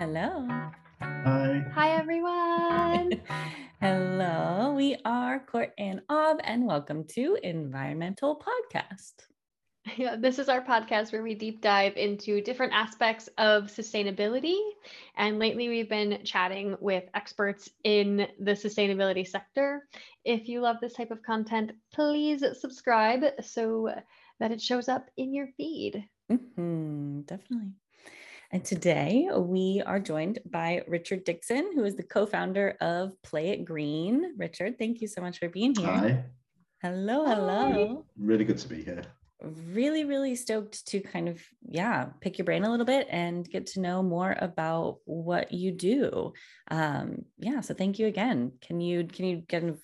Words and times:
Hello. 0.00 0.48
Hi. 1.02 1.62
Hi, 1.74 1.90
everyone. 1.90 3.20
Hello. 3.82 4.72
We 4.74 4.96
are 5.04 5.40
Court 5.40 5.74
and 5.76 6.00
Ob, 6.08 6.38
and 6.42 6.66
welcome 6.66 7.04
to 7.08 7.36
Environmental 7.42 8.40
Podcast. 8.40 9.12
Yeah, 9.98 10.16
this 10.16 10.38
is 10.38 10.48
our 10.48 10.62
podcast 10.62 11.12
where 11.12 11.22
we 11.22 11.34
deep 11.34 11.60
dive 11.60 11.98
into 11.98 12.40
different 12.40 12.72
aspects 12.72 13.28
of 13.36 13.64
sustainability. 13.64 14.58
And 15.18 15.38
lately, 15.38 15.68
we've 15.68 15.88
been 15.88 16.24
chatting 16.24 16.76
with 16.80 17.04
experts 17.12 17.68
in 17.84 18.26
the 18.38 18.52
sustainability 18.52 19.28
sector. 19.28 19.86
If 20.24 20.48
you 20.48 20.60
love 20.60 20.76
this 20.80 20.94
type 20.94 21.10
of 21.10 21.22
content, 21.22 21.72
please 21.92 22.42
subscribe 22.58 23.24
so 23.42 23.90
that 24.38 24.50
it 24.50 24.62
shows 24.62 24.88
up 24.88 25.10
in 25.18 25.34
your 25.34 25.48
feed. 25.58 26.08
Mm-hmm, 26.32 27.20
definitely. 27.22 27.72
And 28.52 28.64
today 28.64 29.28
we 29.32 29.80
are 29.86 30.00
joined 30.00 30.40
by 30.44 30.82
Richard 30.88 31.22
Dickson, 31.22 31.70
who 31.72 31.84
is 31.84 31.94
the 31.94 32.02
co 32.02 32.26
founder 32.26 32.76
of 32.80 33.12
Play 33.22 33.50
It 33.50 33.64
Green. 33.64 34.34
Richard, 34.36 34.76
thank 34.76 35.00
you 35.00 35.06
so 35.06 35.20
much 35.20 35.38
for 35.38 35.48
being 35.48 35.72
here. 35.72 35.86
Hi. 35.86 36.24
Hello, 36.82 37.24
hello. 37.26 38.04
Really 38.18 38.44
good 38.44 38.58
to 38.58 38.68
be 38.68 38.82
here. 38.82 39.04
Really, 39.40 40.04
really 40.04 40.34
stoked 40.34 40.84
to 40.88 40.98
kind 40.98 41.28
of, 41.28 41.40
yeah, 41.62 42.06
pick 42.20 42.38
your 42.38 42.44
brain 42.44 42.64
a 42.64 42.70
little 42.70 42.84
bit 42.84 43.06
and 43.08 43.48
get 43.48 43.66
to 43.68 43.80
know 43.80 44.02
more 44.02 44.34
about 44.40 44.98
what 45.04 45.52
you 45.52 45.70
do. 45.70 46.32
Um, 46.72 47.26
yeah, 47.38 47.60
so 47.60 47.72
thank 47.72 48.00
you 48.00 48.08
again. 48.08 48.52
Can 48.62 48.80
you 48.80 49.04
can 49.04 49.26
you 49.26 49.42
kind 49.48 49.70
of 49.70 49.80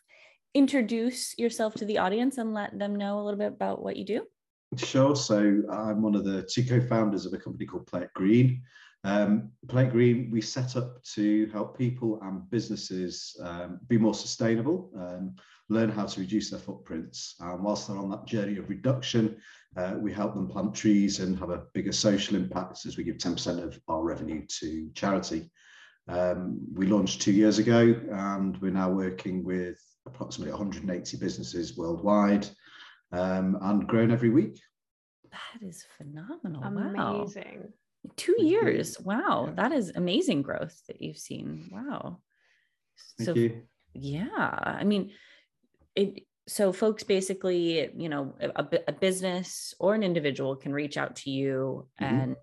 introduce 0.54 1.38
yourself 1.38 1.74
to 1.74 1.84
the 1.84 1.98
audience 1.98 2.36
and 2.36 2.52
let 2.52 2.76
them 2.76 2.96
know 2.96 3.20
a 3.20 3.22
little 3.22 3.38
bit 3.38 3.52
about 3.52 3.80
what 3.80 3.96
you 3.96 4.04
do? 4.04 4.26
Sure. 4.76 5.16
So 5.16 5.62
I'm 5.70 6.02
one 6.02 6.14
of 6.14 6.24
the 6.24 6.42
two 6.42 6.64
co-founders 6.64 7.26
of 7.26 7.32
a 7.32 7.38
company 7.38 7.66
called 7.66 7.86
Play 7.86 8.02
It 8.02 8.12
Green. 8.14 8.62
Um, 9.04 9.52
Green, 9.66 10.30
we 10.32 10.40
set 10.40 10.76
up 10.76 11.02
to 11.14 11.46
help 11.52 11.78
people 11.78 12.18
and 12.22 12.48
businesses 12.50 13.36
um, 13.42 13.78
be 13.86 13.98
more 13.98 14.14
sustainable, 14.14 14.90
um, 14.96 15.36
learn 15.68 15.90
how 15.90 16.06
to 16.06 16.20
reduce 16.20 16.50
their 16.50 16.58
footprints. 16.58 17.36
And 17.40 17.62
whilst 17.62 17.86
they're 17.86 17.98
on 17.98 18.10
that 18.10 18.26
journey 18.26 18.56
of 18.58 18.68
reduction, 18.68 19.36
uh, 19.76 19.94
we 19.98 20.12
help 20.12 20.34
them 20.34 20.48
plant 20.48 20.74
trees 20.74 21.20
and 21.20 21.38
have 21.38 21.50
a 21.50 21.62
bigger 21.72 21.92
social 21.92 22.36
impact 22.36 22.84
as 22.86 22.96
we 22.96 23.04
give 23.04 23.18
10% 23.18 23.62
of 23.62 23.78
our 23.88 24.02
revenue 24.02 24.44
to 24.60 24.90
charity. 24.94 25.50
Um, 26.08 26.60
we 26.74 26.86
launched 26.86 27.20
two 27.22 27.32
years 27.32 27.58
ago 27.58 27.94
and 28.10 28.56
we're 28.60 28.70
now 28.70 28.90
working 28.90 29.44
with 29.44 29.78
approximately 30.06 30.52
180 30.52 31.16
businesses 31.16 31.76
worldwide 31.76 32.48
um, 33.12 33.58
and 33.60 33.86
grown 33.86 34.10
every 34.10 34.30
week. 34.30 34.60
That 35.30 35.66
is 35.66 35.84
phenomenal. 35.96 36.62
Amazing. 36.62 37.62
Wow. 37.62 38.10
Two 38.16 38.36
years. 38.38 39.00
Wow. 39.00 39.52
That 39.56 39.72
is 39.72 39.92
amazing 39.94 40.42
growth 40.42 40.80
that 40.88 41.02
you've 41.02 41.18
seen. 41.18 41.68
Wow. 41.72 42.20
Thank 43.18 43.26
so, 43.26 43.34
you. 43.34 43.62
yeah. 43.92 44.58
I 44.62 44.84
mean, 44.84 45.10
it, 45.94 46.24
so 46.46 46.72
folks 46.72 47.02
basically, 47.02 47.90
you 47.96 48.08
know, 48.08 48.34
a, 48.40 48.64
a 48.88 48.92
business 48.92 49.74
or 49.80 49.94
an 49.94 50.02
individual 50.02 50.54
can 50.56 50.72
reach 50.72 50.96
out 50.96 51.16
to 51.16 51.30
you 51.30 51.88
Mhm. 52.00 52.06
and 52.06 52.36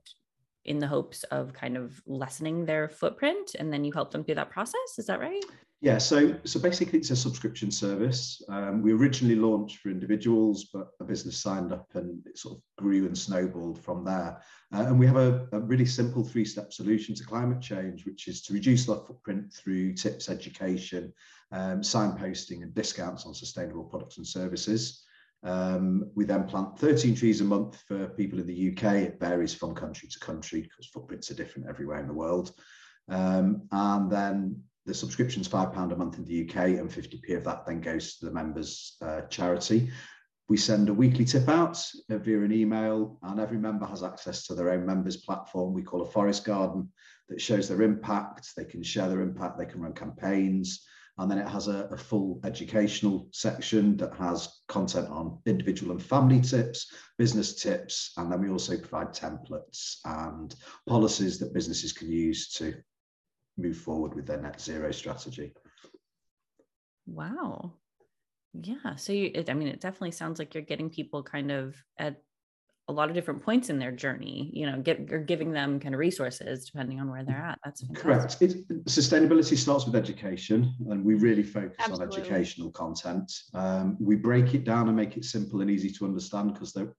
in 0.66 0.80
the 0.80 0.88
hopes 0.88 1.24
of 1.24 1.54
kind 1.54 1.76
of 1.78 2.02
lessening 2.06 2.66
their 2.66 2.88
footprint 2.88 3.56
and 3.58 3.72
then 3.72 3.84
you 3.84 3.92
help 3.92 4.12
them 4.12 4.24
through 4.24 4.36
that 4.36 4.50
process. 4.50 4.98
Is 4.98 5.08
that 5.08 5.20
right? 5.20 5.44
Yeah, 5.84 5.98
so 5.98 6.34
so 6.46 6.62
basically 6.62 7.00
it's 7.00 7.12
a 7.12 7.16
subscription 7.16 7.70
service. 7.70 8.42
Um, 8.48 8.82
we 8.82 8.94
originally 8.94 9.36
launched 9.36 9.80
for 9.80 9.90
individuals, 9.90 10.70
but 10.74 10.92
a 11.02 11.04
business 11.04 11.38
signed 11.38 11.74
up 11.74 11.90
and 11.96 12.26
it 12.26 12.38
sort 12.38 12.56
of 12.56 12.62
grew 12.78 13.06
and 13.06 13.18
snowballed 13.18 13.84
from 13.84 14.06
there. 14.06 14.42
Uh, 14.74 14.84
and 14.84 14.98
we 14.98 15.06
have 15.06 15.18
a, 15.18 15.46
a 15.52 15.60
really 15.60 15.86
simple 15.86 16.24
three-step 16.24 16.72
solution 16.72 17.14
to 17.16 17.26
climate 17.26 17.60
change, 17.60 18.06
which 18.06 18.30
is 18.30 18.42
to 18.44 18.54
reduce 18.54 18.88
our 18.88 19.06
footprint 19.06 19.54
through 19.54 19.92
tips, 19.92 20.30
education, 20.30 21.12
um, 21.52 21.82
signposting, 21.82 22.64
and 22.64 22.74
discounts 22.74 23.26
on 23.26 23.34
sustainable 23.34 23.84
products 23.84 24.16
and 24.16 24.26
services. 24.26 25.04
Um, 25.44 26.10
we 26.16 26.24
then 26.24 26.46
plant 26.46 26.80
13 26.80 27.14
trees 27.14 27.42
a 27.42 27.44
month 27.44 27.84
for 27.90 28.08
people 28.08 28.40
in 28.40 28.48
the 28.48 28.70
UK. 28.72 28.94
It 29.02 29.20
varies 29.20 29.54
from 29.54 29.76
country 29.76 30.08
to 30.08 30.20
country 30.20 30.62
because 30.62 30.88
footprints 30.88 31.30
are 31.30 31.36
different 31.36 31.68
everywhere 31.68 32.00
in 32.00 32.08
the 32.08 32.14
world. 32.14 32.54
Um, 33.10 33.68
and 33.70 34.10
then 34.10 34.64
the 34.86 34.94
subscription's 34.94 35.48
£5 35.48 35.92
a 35.92 35.96
month 35.96 36.18
in 36.18 36.26
the 36.26 36.48
UK, 36.48 36.80
and 36.80 36.90
50p 36.90 37.38
of 37.38 37.44
that 37.46 37.66
then 37.66 37.82
goes 37.82 38.18
to 38.18 38.26
the 38.26 38.32
members' 38.32 38.98
uh, 39.02 39.22
charity. 39.30 39.90
We 40.50 40.58
send 40.58 40.90
a 40.90 40.94
weekly 40.94 41.24
tip 41.24 41.48
out 41.48 41.78
uh, 42.12 42.18
via 42.18 42.42
an 42.42 42.52
email, 42.52 43.18
and 43.24 43.40
every 43.40 43.58
member 43.58 43.86
has 43.86 44.04
access 44.04 44.46
to 44.48 44.56
their 44.56 44.72
own 44.72 44.86
members' 44.86 45.18
platform 45.18 45.74
we 45.74 45.84
call 45.84 46.02
a 46.02 46.12
forest 46.12 46.44
garden 46.44 46.92
that 47.30 47.42
shows 47.42 47.70
their 47.70 47.82
impact. 47.82 48.52
They 48.58 48.66
can 48.66 48.84
share 48.84 49.08
their 49.08 49.22
impact, 49.22 49.58
they 49.58 49.66
can 49.66 49.82
run 49.82 49.94
campaigns, 49.94 50.86
and 51.18 51.30
then 51.30 51.38
it 51.38 51.48
has 51.48 51.68
a, 51.68 51.88
a 51.92 51.98
full 51.98 52.40
educational 52.44 53.28
section 53.32 53.96
that 53.98 54.14
has 54.16 54.62
content 54.68 55.08
on 55.10 55.40
individual 55.46 55.92
and 55.92 56.04
family 56.04 56.42
tips, 56.42 56.92
business 57.18 57.62
tips, 57.62 58.12
and 58.18 58.32
then 58.32 58.42
we 58.42 58.50
also 58.50 58.78
provide 58.78 59.14
templates 59.14 59.98
and 60.06 60.56
policies 60.88 61.40
that 61.40 61.54
businesses 61.54 61.94
can 61.94 62.12
use 62.12 62.52
to 62.54 62.74
move 63.58 63.78
forward 63.78 64.16
with 64.16 64.26
their 64.26 64.42
net 64.42 64.60
zero 64.60 64.92
strategy. 64.92 65.54
Wow. 67.06 67.74
Yeah. 68.54 68.96
So 68.96 69.14
you, 69.14 69.32
it, 69.34 69.50
I 69.50 69.54
mean, 69.54 69.68
it 69.68 69.82
definitely 69.82 70.12
sounds 70.12 70.40
like 70.40 70.54
you're 70.54 70.64
getting 70.64 70.90
people 70.90 71.24
kind 71.24 71.52
of 71.52 71.76
at 71.98 72.22
a 72.90 72.94
lot 72.94 73.08
of 73.10 73.16
different 73.16 73.42
points 73.42 73.70
in 73.70 73.80
their 73.80 73.92
journey, 73.92 74.52
you 74.54 74.66
know, 74.66 74.82
get, 74.82 75.08
you're 75.10 75.24
giving 75.24 75.54
them 75.54 75.80
kind 75.80 75.96
of 75.96 76.00
resources 76.00 76.66
depending 76.66 77.00
on 77.00 77.10
where 77.10 77.24
they're 77.24 77.36
at. 77.36 77.58
That's 77.64 77.82
fantastic. 77.82 78.04
Correct. 78.04 78.42
It, 78.42 78.86
sustainability 78.86 79.56
starts 79.56 79.86
with 79.86 79.96
education, 79.96 80.74
and 80.90 81.04
we 81.04 81.14
really 81.16 81.44
focus 81.44 81.78
Absolutely. 81.80 82.06
on 82.06 82.22
educational 82.22 82.72
content. 82.72 83.32
Um, 83.54 83.96
we 84.02 84.18
break 84.18 84.54
it 84.54 84.66
down 84.66 84.90
and 84.90 84.98
make 84.98 85.16
it 85.16 85.24
simple 85.24 85.62
and 85.62 85.72
easy 85.72 85.92
to 85.92 86.06
understand 86.06 86.54
because 86.54 86.74
there, 86.74 86.94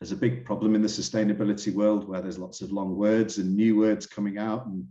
there's 0.00 0.10
a 0.10 0.16
big 0.16 0.44
problem 0.44 0.74
in 0.74 0.82
the 0.82 0.88
sustainability 0.88 1.72
world 1.72 2.08
where 2.08 2.20
there's 2.20 2.38
lots 2.38 2.60
of 2.60 2.72
long 2.72 2.96
words 2.96 3.38
and 3.38 3.54
new 3.54 3.76
words 3.76 4.06
coming 4.06 4.36
out. 4.36 4.66
And 4.66 4.84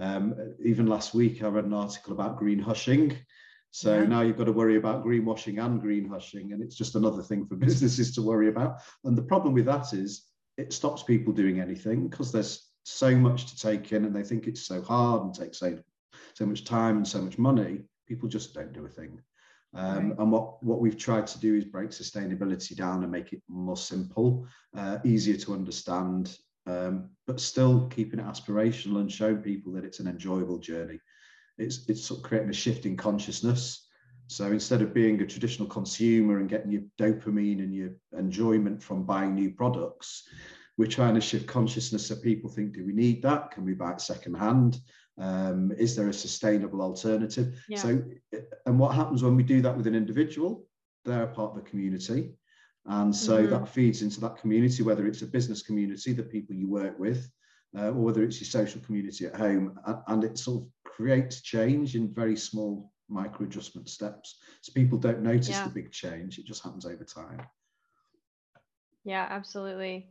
um, 0.00 0.34
even 0.64 0.86
last 0.86 1.14
week, 1.14 1.42
I 1.42 1.48
read 1.48 1.66
an 1.66 1.74
article 1.74 2.12
about 2.12 2.38
green 2.38 2.58
hushing. 2.58 3.16
So 3.70 4.00
Yeah. 4.00 4.06
now 4.06 4.22
you've 4.22 4.38
got 4.38 4.44
to 4.44 4.52
worry 4.52 4.76
about 4.76 5.04
greenwashing 5.04 5.64
and 5.64 5.80
green 5.80 6.08
hushing, 6.08 6.52
and 6.52 6.62
it's 6.62 6.74
just 6.74 6.96
another 6.96 7.22
thing 7.22 7.46
for 7.46 7.54
businesses 7.68 8.12
to 8.14 8.22
worry 8.22 8.48
about. 8.48 8.80
And 9.04 9.16
the 9.16 9.22
problem 9.22 9.54
with 9.54 9.66
that 9.66 9.92
is 9.92 10.26
it 10.56 10.72
stops 10.72 11.02
people 11.04 11.32
doing 11.32 11.60
anything 11.60 12.08
because 12.08 12.32
there's 12.32 12.70
so 12.84 13.14
much 13.14 13.46
to 13.46 13.56
take 13.56 13.92
in, 13.92 14.04
and 14.04 14.16
they 14.16 14.24
think 14.24 14.46
it's 14.48 14.62
so 14.62 14.82
hard 14.82 15.22
and 15.22 15.34
takes 15.34 15.58
so, 15.58 15.78
so 16.34 16.46
much 16.46 16.64
time 16.64 16.96
and 16.96 17.06
so 17.06 17.20
much 17.22 17.38
money. 17.38 17.82
People 18.08 18.28
just 18.28 18.54
don't 18.54 18.72
do 18.72 18.86
a 18.86 18.88
thing. 18.88 19.20
Um, 19.74 20.08
Right. 20.08 20.18
And 20.18 20.32
what, 20.32 20.62
what 20.64 20.80
we've 20.80 20.98
tried 20.98 21.28
to 21.28 21.38
do 21.38 21.54
is 21.54 21.64
break 21.64 21.90
sustainability 21.90 22.74
down 22.74 23.04
and 23.04 23.12
make 23.12 23.32
it 23.32 23.42
more 23.48 23.76
simple, 23.76 24.46
uh, 24.76 24.98
easier 25.04 25.36
to 25.36 25.52
understand, 25.54 26.36
um, 26.70 27.10
but 27.26 27.40
still 27.40 27.88
keeping 27.88 28.20
it 28.20 28.26
aspirational 28.26 29.00
and 29.00 29.10
showing 29.10 29.38
people 29.38 29.72
that 29.72 29.84
it's 29.84 30.00
an 30.00 30.08
enjoyable 30.08 30.58
journey. 30.58 30.98
It's, 31.58 31.88
it's 31.88 32.04
sort 32.04 32.20
of 32.20 32.24
creating 32.24 32.50
a 32.50 32.54
shift 32.54 32.86
in 32.86 32.96
consciousness. 32.96 33.86
So 34.28 34.46
instead 34.46 34.82
of 34.82 34.94
being 34.94 35.20
a 35.20 35.26
traditional 35.26 35.68
consumer 35.68 36.38
and 36.38 36.48
getting 36.48 36.70
your 36.70 36.82
dopamine 36.98 37.58
and 37.58 37.74
your 37.74 37.90
enjoyment 38.16 38.82
from 38.82 39.04
buying 39.04 39.34
new 39.34 39.50
products, 39.50 40.28
we're 40.78 40.86
trying 40.86 41.14
to 41.14 41.20
shift 41.20 41.46
consciousness 41.46 42.06
so 42.06 42.16
people 42.16 42.48
think, 42.48 42.72
do 42.72 42.86
we 42.86 42.92
need 42.92 43.22
that? 43.22 43.50
Can 43.50 43.64
we 43.64 43.74
buy 43.74 43.92
it 43.92 44.00
secondhand? 44.00 44.78
Um, 45.18 45.72
is 45.76 45.94
there 45.96 46.08
a 46.08 46.12
sustainable 46.12 46.80
alternative? 46.80 47.54
Yeah. 47.68 47.78
So, 47.78 48.02
and 48.66 48.78
what 48.78 48.94
happens 48.94 49.22
when 49.22 49.36
we 49.36 49.42
do 49.42 49.60
that 49.62 49.76
with 49.76 49.86
an 49.86 49.94
individual? 49.94 50.66
They're 51.04 51.24
a 51.24 51.34
part 51.34 51.50
of 51.50 51.56
the 51.56 51.68
community. 51.68 52.32
And 52.86 53.14
so 53.14 53.46
Mhm. 53.46 53.50
that 53.50 53.68
feeds 53.68 54.02
into 54.02 54.20
that 54.20 54.36
community, 54.38 54.82
whether 54.82 55.06
it's 55.06 55.22
a 55.22 55.26
business 55.26 55.62
community, 55.62 56.12
the 56.12 56.22
people 56.22 56.54
you 56.56 56.68
work 56.68 56.98
with, 56.98 57.30
uh, 57.76 57.88
or 57.88 57.92
whether 58.04 58.22
it's 58.22 58.40
your 58.40 58.48
social 58.48 58.80
community 58.80 59.26
at 59.26 59.36
home. 59.36 59.78
And 60.08 60.24
it 60.24 60.38
sort 60.38 60.64
of 60.64 60.70
creates 60.84 61.42
change 61.42 61.94
in 61.94 62.12
very 62.14 62.36
small 62.36 62.92
micro 63.08 63.46
adjustment 63.46 63.88
steps. 63.88 64.40
So 64.62 64.72
people 64.72 64.98
don't 64.98 65.22
notice 65.22 65.48
Yeah. 65.50 65.64
the 65.64 65.70
big 65.70 65.92
change, 65.92 66.38
it 66.38 66.46
just 66.46 66.62
happens 66.62 66.86
over 66.86 67.04
time. 67.04 67.46
Yeah, 69.04 69.26
absolutely. 69.28 70.08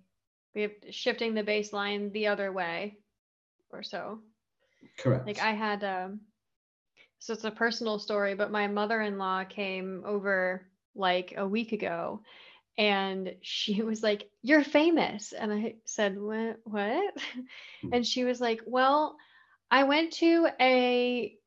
We 0.56 0.64
have 0.64 0.72
shifting 0.90 1.34
the 1.34 1.44
baseline 1.44 2.12
the 2.12 2.28
other 2.28 2.52
way 2.52 2.98
or 3.72 3.84
so. 3.84 4.20
Correct. 4.98 5.28
Like 5.28 5.40
I 5.40 5.52
had 5.52 5.84
um 5.84 6.22
so 7.20 7.34
it's 7.34 7.44
a 7.44 7.52
personal 7.52 8.00
story, 8.00 8.34
but 8.34 8.52
my 8.52 8.68
mother-in-law 8.68 9.44
came 9.46 10.04
over 10.06 10.66
like 10.96 11.34
a 11.38 11.48
week 11.48 11.72
ago 11.72 12.22
and 12.80 13.36
she 13.44 13.84
was 13.84 14.02
like, 14.02 14.32
"You're 14.42 14.64
famous." 14.64 15.34
And 15.34 15.54
I 15.54 15.76
said, 15.86 16.20
"What? 16.20 16.60
What?" 16.64 17.14
And 17.94 18.08
she 18.08 18.24
was 18.24 18.42
like, 18.42 18.62
"Well, 18.66 19.18
I 19.72 19.84
went 19.84 20.14
to 20.14 20.48
a 20.60 21.38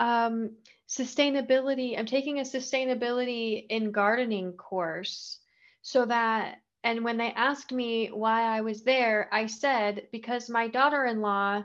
um 0.00 0.56
sustainability, 0.88 1.98
I'm 1.98 2.06
taking 2.06 2.38
a 2.38 2.42
sustainability 2.42 3.66
in 3.68 3.92
gardening 3.92 4.54
course 4.54 5.38
so 5.82 6.06
that 6.06 6.60
and 6.84 7.04
when 7.04 7.18
they 7.18 7.32
asked 7.32 7.72
me 7.72 8.08
why 8.08 8.42
I 8.42 8.62
was 8.62 8.84
there, 8.84 9.28
I 9.32 9.46
said 9.46 10.08
because 10.12 10.48
my 10.48 10.68
daughter-in-law 10.68 11.64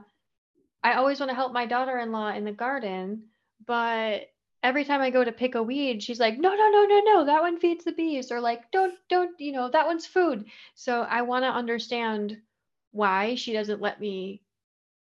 I 0.83 0.93
always 0.95 1.19
want 1.19 1.29
to 1.29 1.35
help 1.35 1.53
my 1.53 1.65
daughter-in-law 1.65 2.33
in 2.33 2.43
the 2.43 2.51
garden, 2.51 3.29
but 3.65 4.32
every 4.63 4.85
time 4.85 5.01
I 5.01 5.09
go 5.09 5.23
to 5.23 5.31
pick 5.31 5.55
a 5.55 5.61
weed, 5.61 6.01
she's 6.01 6.19
like, 6.19 6.39
no, 6.39 6.55
no, 6.55 6.69
no, 6.71 6.85
no, 6.85 6.99
no, 6.99 7.25
that 7.25 7.41
one 7.41 7.59
feeds 7.59 7.83
the 7.83 7.91
bees, 7.91 8.31
or 8.31 8.39
like, 8.39 8.71
don't, 8.71 8.95
don't, 9.09 9.39
you 9.39 9.51
know, 9.51 9.69
that 9.69 9.85
one's 9.85 10.05
food. 10.05 10.45
So 10.73 11.01
I 11.01 11.21
want 11.21 11.43
to 11.43 11.49
understand 11.49 12.37
why 12.91 13.35
she 13.35 13.53
doesn't 13.53 13.81
let 13.81 13.99
me 13.99 14.41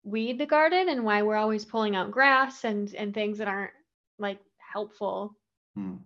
weed 0.04 0.40
the 0.40 0.46
garden 0.46 0.90
and 0.90 1.04
why 1.04 1.22
we're 1.22 1.36
always 1.36 1.64
pulling 1.64 1.96
out 1.96 2.10
grass 2.12 2.64
and 2.64 2.94
and 2.96 3.14
things 3.14 3.38
that 3.38 3.48
aren't 3.48 3.74
like 4.18 4.40
helpful. 4.58 5.36
Hmm. 5.76 5.98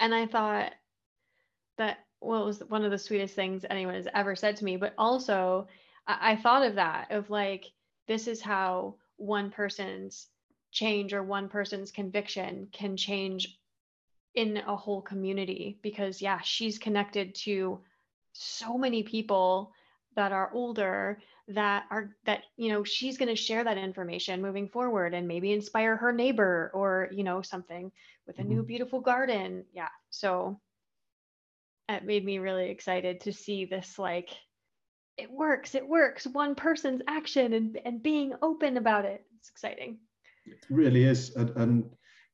And 0.00 0.14
I 0.14 0.26
thought 0.26 0.72
that 1.78 1.98
well, 2.20 2.42
it 2.42 2.46
was 2.46 2.60
one 2.60 2.84
of 2.84 2.90
the 2.90 2.98
sweetest 2.98 3.34
things 3.34 3.64
anyone 3.68 3.94
has 3.94 4.08
ever 4.14 4.36
said 4.36 4.56
to 4.56 4.64
me. 4.64 4.76
But 4.76 4.94
also, 4.96 5.66
I, 6.06 6.32
I 6.32 6.36
thought 6.36 6.64
of 6.64 6.76
that 6.76 7.10
of 7.10 7.28
like, 7.30 7.72
this 8.06 8.28
is 8.28 8.40
how 8.40 8.94
one 9.16 9.50
person's 9.50 10.28
change 10.72 11.12
or 11.12 11.22
one 11.22 11.48
person's 11.48 11.92
conviction 11.92 12.66
can 12.72 12.96
change 12.96 13.58
in 14.34 14.56
a 14.56 14.74
whole 14.74 15.02
community 15.02 15.78
because 15.82 16.22
yeah 16.22 16.40
she's 16.42 16.78
connected 16.78 17.34
to 17.34 17.78
so 18.32 18.78
many 18.78 19.02
people 19.02 19.72
that 20.16 20.32
are 20.32 20.50
older 20.54 21.20
that 21.48 21.84
are 21.90 22.16
that 22.24 22.42
you 22.56 22.70
know 22.70 22.82
she's 22.82 23.18
going 23.18 23.28
to 23.28 23.36
share 23.36 23.64
that 23.64 23.76
information 23.76 24.40
moving 24.40 24.68
forward 24.68 25.12
and 25.12 25.28
maybe 25.28 25.52
inspire 25.52 25.96
her 25.96 26.12
neighbor 26.12 26.70
or 26.72 27.08
you 27.12 27.24
know 27.24 27.42
something 27.42 27.92
with 28.26 28.38
a 28.38 28.42
mm-hmm. 28.42 28.52
new 28.52 28.62
beautiful 28.62 29.00
garden. 29.00 29.64
Yeah 29.74 29.88
so 30.08 30.58
it 31.88 32.04
made 32.04 32.24
me 32.24 32.38
really 32.38 32.70
excited 32.70 33.20
to 33.20 33.32
see 33.32 33.66
this 33.66 33.98
like 33.98 34.30
it 35.18 35.30
works 35.30 35.74
it 35.74 35.86
works 35.86 36.26
one 36.26 36.54
person's 36.54 37.02
action 37.06 37.52
and 37.52 37.78
and 37.84 38.02
being 38.02 38.32
open 38.40 38.78
about 38.78 39.04
it. 39.04 39.26
It's 39.38 39.50
exciting 39.50 39.98
it 40.44 40.58
really 40.70 41.04
is 41.04 41.34
and, 41.36 41.50
and 41.56 41.84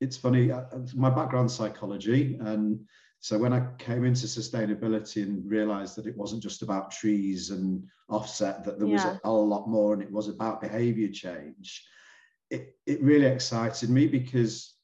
it's 0.00 0.16
funny 0.16 0.50
uh, 0.50 0.64
my 0.94 1.10
background 1.10 1.50
psychology 1.50 2.38
and 2.40 2.80
so 3.20 3.36
when 3.36 3.52
i 3.52 3.66
came 3.78 4.04
into 4.04 4.26
sustainability 4.26 5.22
and 5.22 5.48
realized 5.50 5.96
that 5.96 6.06
it 6.06 6.16
wasn't 6.16 6.42
just 6.42 6.62
about 6.62 6.90
trees 6.90 7.50
and 7.50 7.84
offset 8.08 8.64
that 8.64 8.78
there 8.78 8.88
was 8.88 9.04
a, 9.04 9.20
a 9.24 9.30
lot 9.30 9.68
more 9.68 9.92
and 9.92 10.02
it 10.02 10.10
was 10.10 10.28
about 10.28 10.60
behavior 10.60 11.08
change 11.08 11.84
it, 12.50 12.76
it 12.86 13.02
really 13.02 13.26
excited 13.26 13.90
me 13.90 14.06
because 14.06 14.78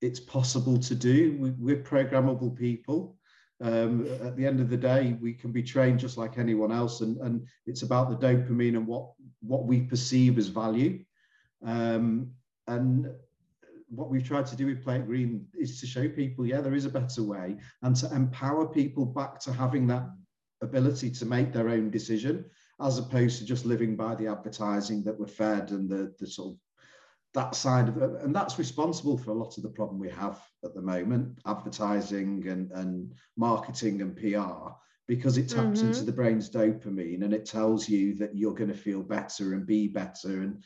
it's 0.00 0.20
possible 0.20 0.78
to 0.78 0.94
do. 0.94 1.36
We, 1.38 1.50
we're 1.50 1.82
programmable 1.82 2.56
people. 2.56 3.16
Um, 3.62 4.06
at 4.22 4.36
the 4.36 4.46
end 4.46 4.60
of 4.60 4.68
the 4.68 4.76
day, 4.76 5.16
we 5.20 5.32
can 5.32 5.50
be 5.50 5.62
trained 5.62 5.98
just 5.98 6.18
like 6.18 6.36
anyone 6.36 6.70
else, 6.70 7.00
and, 7.00 7.16
and 7.18 7.46
it's 7.64 7.82
about 7.82 8.10
the 8.10 8.16
dopamine 8.16 8.76
and 8.76 8.86
what 8.86 9.12
what 9.40 9.64
we 9.64 9.80
perceive 9.80 10.36
as 10.36 10.48
value. 10.48 11.02
Um, 11.64 12.32
and 12.66 13.08
what 13.88 14.10
we've 14.10 14.26
tried 14.26 14.46
to 14.46 14.56
do 14.56 14.66
with 14.66 14.82
Play 14.82 14.96
It 14.96 15.06
Green 15.06 15.46
is 15.58 15.80
to 15.80 15.86
show 15.86 16.08
people, 16.08 16.44
yeah, 16.44 16.60
there 16.60 16.74
is 16.74 16.84
a 16.84 16.90
better 16.90 17.22
way, 17.22 17.56
and 17.82 17.94
to 17.96 18.12
empower 18.14 18.66
people 18.66 19.06
back 19.06 19.38
to 19.40 19.52
having 19.52 19.86
that 19.86 20.08
ability 20.60 21.10
to 21.10 21.26
make 21.26 21.52
their 21.52 21.68
own 21.68 21.90
decision, 21.90 22.44
as 22.80 22.98
opposed 22.98 23.38
to 23.38 23.44
just 23.44 23.64
living 23.64 23.96
by 23.96 24.14
the 24.14 24.26
advertising 24.26 25.02
that 25.04 25.18
we're 25.18 25.26
fed 25.26 25.70
and 25.70 25.88
the 25.88 26.14
the 26.18 26.26
sort 26.26 26.54
of 26.54 26.58
that 27.36 27.54
side 27.54 27.88
of 27.88 27.98
it, 27.98 28.22
and 28.22 28.34
that's 28.34 28.58
responsible 28.58 29.18
for 29.18 29.30
a 29.30 29.34
lot 29.34 29.56
of 29.56 29.62
the 29.62 29.68
problem 29.68 30.00
we 30.00 30.08
have 30.08 30.40
at 30.64 30.74
the 30.74 30.80
moment 30.80 31.38
advertising 31.46 32.48
and, 32.48 32.72
and 32.72 33.12
marketing 33.36 34.00
and 34.00 34.16
pr 34.16 34.70
because 35.06 35.36
it 35.36 35.48
taps 35.48 35.80
mm-hmm. 35.80 35.88
into 35.88 36.02
the 36.02 36.12
brain's 36.12 36.48
dopamine 36.48 37.22
and 37.22 37.34
it 37.34 37.44
tells 37.44 37.90
you 37.90 38.14
that 38.14 38.34
you're 38.34 38.54
going 38.54 38.70
to 38.70 38.76
feel 38.76 39.02
better 39.02 39.52
and 39.52 39.66
be 39.66 39.86
better 39.86 40.40
and 40.40 40.64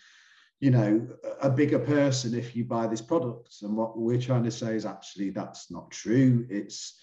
you 0.61 0.71
know 0.71 1.07
a 1.43 1.51
bigger 1.51 1.79
person 1.79 2.35
if 2.35 2.55
you 2.55 2.65
buy 2.65 2.87
this 2.87 3.01
product 3.01 3.57
and 3.63 3.77
what 3.77 3.99
we're 3.99 4.21
trying 4.21 4.45
to 4.45 4.51
say 4.51 4.75
is 4.75 4.85
actually 4.85 5.31
that's 5.31 5.71
not 5.71 5.91
true 5.91 6.47
it's 6.51 6.99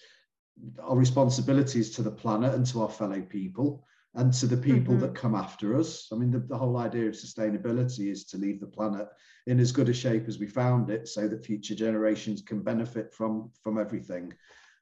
our 0.82 0.96
responsibilities 0.96 1.90
to 1.90 2.02
the 2.02 2.10
planet 2.10 2.54
and 2.54 2.66
to 2.66 2.82
our 2.82 2.88
fellow 2.88 3.20
people 3.20 3.84
and 4.14 4.32
to 4.32 4.46
the 4.46 4.56
people 4.56 4.94
mm-hmm. 4.94 5.02
that 5.02 5.14
come 5.14 5.34
after 5.34 5.78
us. 5.78 6.08
I 6.12 6.16
mean, 6.16 6.30
the, 6.30 6.40
the, 6.40 6.56
whole 6.56 6.76
idea 6.78 7.06
of 7.06 7.14
sustainability 7.14 8.10
is 8.10 8.24
to 8.26 8.38
leave 8.38 8.58
the 8.58 8.66
planet 8.66 9.06
in 9.46 9.60
as 9.60 9.70
good 9.70 9.88
a 9.88 9.94
shape 9.94 10.26
as 10.26 10.38
we 10.38 10.46
found 10.46 10.90
it, 10.90 11.08
so 11.08 11.28
that 11.28 11.44
future 11.44 11.74
generations 11.74 12.42
can 12.42 12.62
benefit 12.62 13.14
from 13.14 13.50
from 13.62 13.78
everything. 13.78 14.32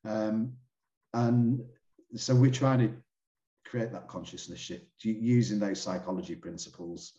Um, 0.04 0.52
and 1.12 1.60
so 2.14 2.34
we're 2.34 2.50
trying 2.50 2.78
to 2.80 2.94
create 3.68 3.92
that 3.92 4.08
consciousness 4.08 4.60
shift 4.60 4.86
using 5.02 5.58
those 5.58 5.80
psychology 5.80 6.36
principles. 6.36 7.12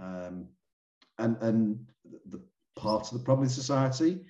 Um, 0.00 0.48
and 1.20 1.36
and 1.42 1.86
the 2.28 2.40
part 2.76 3.06
of 3.06 3.18
the 3.18 3.24
problem 3.24 3.44
in 3.44 3.50
society, 3.50 4.24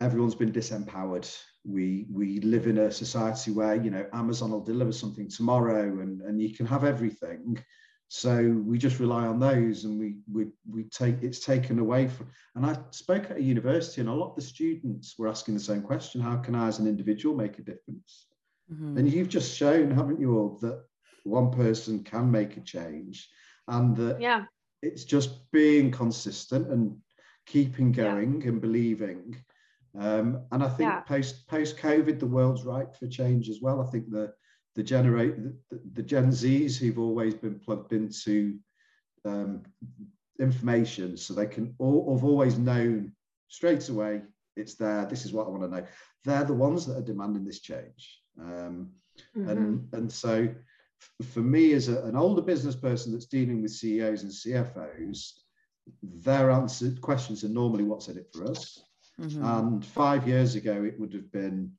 everyone's 0.00 0.34
been 0.34 0.52
disempowered. 0.52 1.28
We 1.64 2.06
we 2.10 2.40
live 2.40 2.66
in 2.66 2.78
a 2.78 2.90
society 2.90 3.50
where 3.50 3.74
you 3.74 3.90
know 3.90 4.06
Amazon 4.12 4.50
will 4.50 4.64
deliver 4.64 4.92
something 4.92 5.28
tomorrow 5.28 6.00
and 6.00 6.20
and 6.22 6.40
you 6.40 6.54
can 6.54 6.66
have 6.66 6.84
everything. 6.84 7.62
So 8.10 8.62
we 8.64 8.78
just 8.78 9.00
rely 9.00 9.26
on 9.26 9.38
those 9.38 9.84
and 9.84 9.98
we 9.98 10.16
we 10.32 10.46
we 10.70 10.84
take 10.84 11.22
it's 11.22 11.40
taken 11.40 11.78
away 11.78 12.08
from 12.08 12.28
and 12.54 12.64
I 12.64 12.78
spoke 12.90 13.30
at 13.30 13.36
a 13.36 13.42
university 13.42 14.00
and 14.00 14.08
a 14.08 14.14
lot 14.14 14.30
of 14.30 14.36
the 14.36 14.42
students 14.42 15.18
were 15.18 15.28
asking 15.28 15.54
the 15.54 15.60
same 15.60 15.82
question 15.82 16.20
how 16.20 16.36
can 16.38 16.54
I 16.54 16.68
as 16.68 16.78
an 16.78 16.86
individual 16.86 17.36
make 17.36 17.58
a 17.58 17.62
difference? 17.62 18.28
Mm-hmm. 18.72 18.98
and 18.98 19.10
you've 19.10 19.30
just 19.30 19.56
shown 19.56 19.90
haven't 19.90 20.20
you 20.20 20.36
all 20.36 20.58
that 20.60 20.84
one 21.24 21.50
person 21.50 22.04
can 22.04 22.30
make 22.30 22.58
a 22.58 22.60
change 22.60 23.26
and 23.66 23.96
that 23.96 24.20
yeah 24.20 24.44
it's 24.82 25.04
just 25.04 25.50
being 25.50 25.90
consistent 25.90 26.68
and 26.68 26.96
keeping 27.46 27.92
going 27.92 28.40
yeah. 28.40 28.48
and 28.48 28.60
believing 28.60 29.36
um, 29.98 30.44
and 30.52 30.62
I 30.62 30.68
think 30.68 30.90
yeah. 30.90 31.00
post 31.00 31.46
post 31.48 31.76
COVID, 31.78 32.18
the 32.18 32.26
world's 32.26 32.64
ripe 32.64 32.94
for 32.96 33.06
change 33.06 33.48
as 33.48 33.60
well. 33.60 33.80
I 33.80 33.90
think 33.90 34.10
the 34.10 34.32
the 34.74 34.82
generate 34.82 35.36
the, 35.70 35.80
the 35.94 36.02
Gen 36.02 36.30
Zs 36.30 36.76
who've 36.76 36.98
always 36.98 37.34
been 37.34 37.58
plugged 37.58 37.92
into 37.92 38.58
um, 39.24 39.62
information, 40.38 41.16
so 41.16 41.34
they 41.34 41.46
can 41.46 41.74
all 41.78 42.14
have 42.14 42.24
always 42.24 42.58
known 42.58 43.12
straight 43.48 43.88
away 43.88 44.22
it's 44.56 44.74
there. 44.74 45.06
This 45.06 45.24
is 45.24 45.32
what 45.32 45.46
I 45.46 45.50
want 45.50 45.62
to 45.62 45.68
know. 45.68 45.86
They're 46.24 46.44
the 46.44 46.52
ones 46.52 46.84
that 46.86 46.96
are 46.96 47.02
demanding 47.02 47.44
this 47.44 47.60
change. 47.60 48.20
Um, 48.40 48.90
mm-hmm. 49.36 49.48
And 49.48 49.88
and 49.94 50.12
so 50.12 50.48
for 51.22 51.40
me 51.40 51.72
as 51.72 51.88
a, 51.88 52.02
an 52.04 52.16
older 52.16 52.42
business 52.42 52.76
person 52.76 53.12
that's 53.12 53.26
dealing 53.26 53.62
with 53.62 53.72
CEOs 53.72 54.22
and 54.22 54.32
CFOs, 54.32 55.32
their 56.02 56.50
answered 56.50 57.00
questions 57.00 57.44
are 57.44 57.48
normally 57.48 57.84
what's 57.84 58.08
in 58.08 58.18
it 58.18 58.28
for 58.32 58.50
us 58.50 58.82
Mm-hmm. 59.20 59.44
And 59.44 59.84
five 59.84 60.28
years 60.28 60.54
ago, 60.54 60.84
it 60.84 60.98
would 60.98 61.12
have 61.12 61.30
been, 61.32 61.72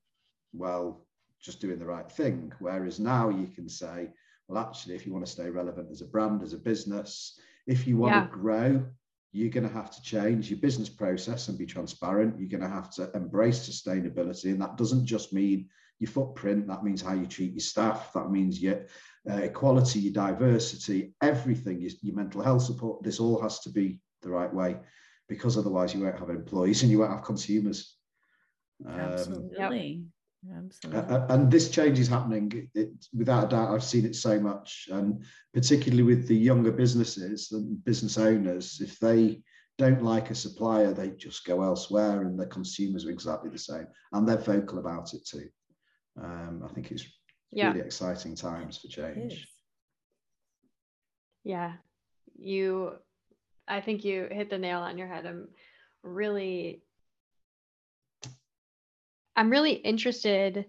well, 0.54 1.06
just 1.42 1.62
doing 1.62 1.80
the 1.80 1.86
right 1.86 2.10
thing. 2.12 2.52
Whereas 2.60 3.00
now 3.00 3.30
you 3.30 3.48
can 3.48 3.70
say, 3.70 4.10
well, 4.48 4.62
actually, 4.62 4.96
if 4.96 5.06
you 5.06 5.14
want 5.14 5.26
to 5.26 5.32
stay 5.32 5.50
relevant 5.50 5.90
as 5.92 6.02
a 6.02 6.06
brand, 6.06 6.44
as 6.44 6.54
a 6.54 6.58
business, 6.58 7.40
if 7.66 7.88
you 7.88 7.98
want 7.98 8.16
yeah. 8.16 8.22
to 8.22 8.28
grow, 8.28 8.86
you're 9.32 9.52
going 9.52 9.68
to 9.68 9.74
have 9.74 9.92
to 9.92 10.02
change 10.02 10.50
your 10.50 10.60
business 10.60 10.90
process 10.90 11.48
and 11.48 11.58
be 11.58 11.66
transparent. 11.66 12.38
You're 12.40 12.50
going 12.50 12.68
to 12.68 12.76
have 12.76 12.92
to 12.96 13.12
embrace 13.14 13.70
sustainability. 13.70 14.46
And 14.46 14.62
that 14.62 14.76
doesn't 14.76 15.06
just 15.06 15.34
mean 15.34 15.70
your 16.00 16.10
footprint, 16.10 16.68
that 16.68 16.84
means 16.84 17.02
how 17.02 17.14
you 17.14 17.26
treat 17.26 17.52
your 17.52 17.60
staff, 17.60 18.14
that 18.14 18.32
means 18.32 18.62
your 18.62 18.86
uh, 19.30 19.36
equality, 19.36 20.00
your 20.00 20.14
diversity, 20.14 21.14
everything, 21.22 21.82
your, 21.82 21.92
your 22.02 22.16
mental 22.16 22.42
health 22.42 22.64
support. 22.64 23.04
This 23.04 23.20
all 23.20 23.42
has 23.42 23.60
to 23.62 23.70
be 23.70 24.00
the 24.22 24.30
right 24.30 24.54
way 24.54 24.78
because 25.28 25.58
otherwise 25.58 25.94
you 25.94 26.02
won't 26.02 26.20
have 26.20 26.30
employees 26.30 26.84
and 26.84 26.92
you 26.92 27.00
won't 27.00 27.12
have 27.12 27.24
consumers. 27.24 27.96
Um, 28.86 29.00
Absolutely. 29.00 30.04
Absolutely. 30.56 31.02
Uh, 31.02 31.26
and 31.30 31.52
this 31.52 31.70
change 31.70 32.00
is 32.00 32.08
happening 32.08 32.70
it, 32.74 32.92
without 33.14 33.46
a 33.46 33.50
doubt. 33.50 33.74
I've 33.74 33.84
seen 33.84 34.06
it 34.06 34.16
so 34.16 34.40
much, 34.40 34.88
and 34.92 35.24
particularly 35.54 36.04
with 36.04 36.28
the 36.28 36.36
younger 36.36 36.72
businesses 36.72 37.52
and 37.52 37.84
business 37.84 38.18
owners, 38.18 38.80
if 38.82 38.98
they 39.00 39.42
don't 39.78 40.02
like 40.02 40.30
a 40.30 40.36
supplier, 40.36 40.94
they 40.94 41.10
just 41.12 41.46
go 41.46 41.62
elsewhere, 41.62 42.22
and 42.22 42.40
the 42.40 42.46
consumers 42.46 43.06
are 43.06 43.12
exactly 43.12 43.50
the 43.50 43.60
same, 43.60 43.88
and 44.14 44.28
they're 44.28 44.38
vocal 44.38 44.80
about 44.80 45.14
it 45.14 45.26
too. 45.28 45.50
Um, 46.22 46.64
I 46.64 46.74
think 46.74 46.92
it's 46.92 47.06
yeah. 47.52 47.70
really 47.70 47.86
exciting 47.86 48.36
times 48.36 48.78
for 48.78 48.88
change. 48.88 49.48
Yeah, 51.44 51.74
you 52.38 52.94
I 53.70 53.82
think 53.82 54.04
you 54.04 54.28
hit 54.32 54.50
the 54.50 54.58
nail 54.58 54.80
on 54.80 54.98
your 54.98 55.08
head. 55.08 55.26
I'm 55.26 55.48
really, 56.04 56.82
I'm 59.36 59.52
really 59.52 59.74
interested, 59.74 60.66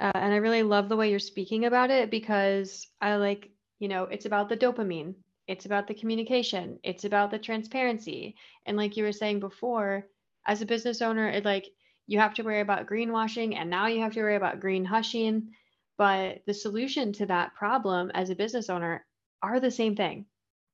uh, 0.00 0.12
and 0.14 0.32
I 0.32 0.36
really 0.36 0.62
love 0.62 0.88
the 0.88 0.96
way 0.96 1.10
you're 1.10 1.18
speaking 1.18 1.64
about 1.64 1.90
it 1.90 2.10
because 2.10 2.86
I 3.00 3.16
like, 3.16 3.50
you 3.80 3.88
know, 3.88 4.04
it's 4.04 4.26
about 4.26 4.48
the 4.48 4.56
dopamine, 4.56 5.14
it's 5.48 5.66
about 5.66 5.88
the 5.88 5.94
communication, 5.94 6.78
it's 6.84 7.04
about 7.04 7.32
the 7.32 7.38
transparency, 7.38 8.36
and 8.66 8.76
like 8.76 8.96
you 8.96 9.02
were 9.02 9.12
saying 9.12 9.40
before, 9.40 10.06
as 10.46 10.62
a 10.62 10.66
business 10.66 11.02
owner, 11.02 11.28
it 11.28 11.44
like 11.44 11.66
you 12.06 12.20
have 12.20 12.34
to 12.34 12.42
worry 12.42 12.60
about 12.60 12.86
greenwashing, 12.86 13.56
and 13.56 13.68
now 13.68 13.88
you 13.88 14.00
have 14.00 14.12
to 14.12 14.20
worry 14.20 14.36
about 14.36 14.60
green 14.60 14.84
hushing. 14.84 15.50
But 15.98 16.42
the 16.46 16.54
solution 16.54 17.12
to 17.14 17.26
that 17.26 17.54
problem 17.54 18.10
as 18.14 18.30
a 18.30 18.36
business 18.36 18.70
owner 18.70 19.04
are 19.42 19.60
the 19.60 19.70
same 19.70 19.96
thing 19.96 20.26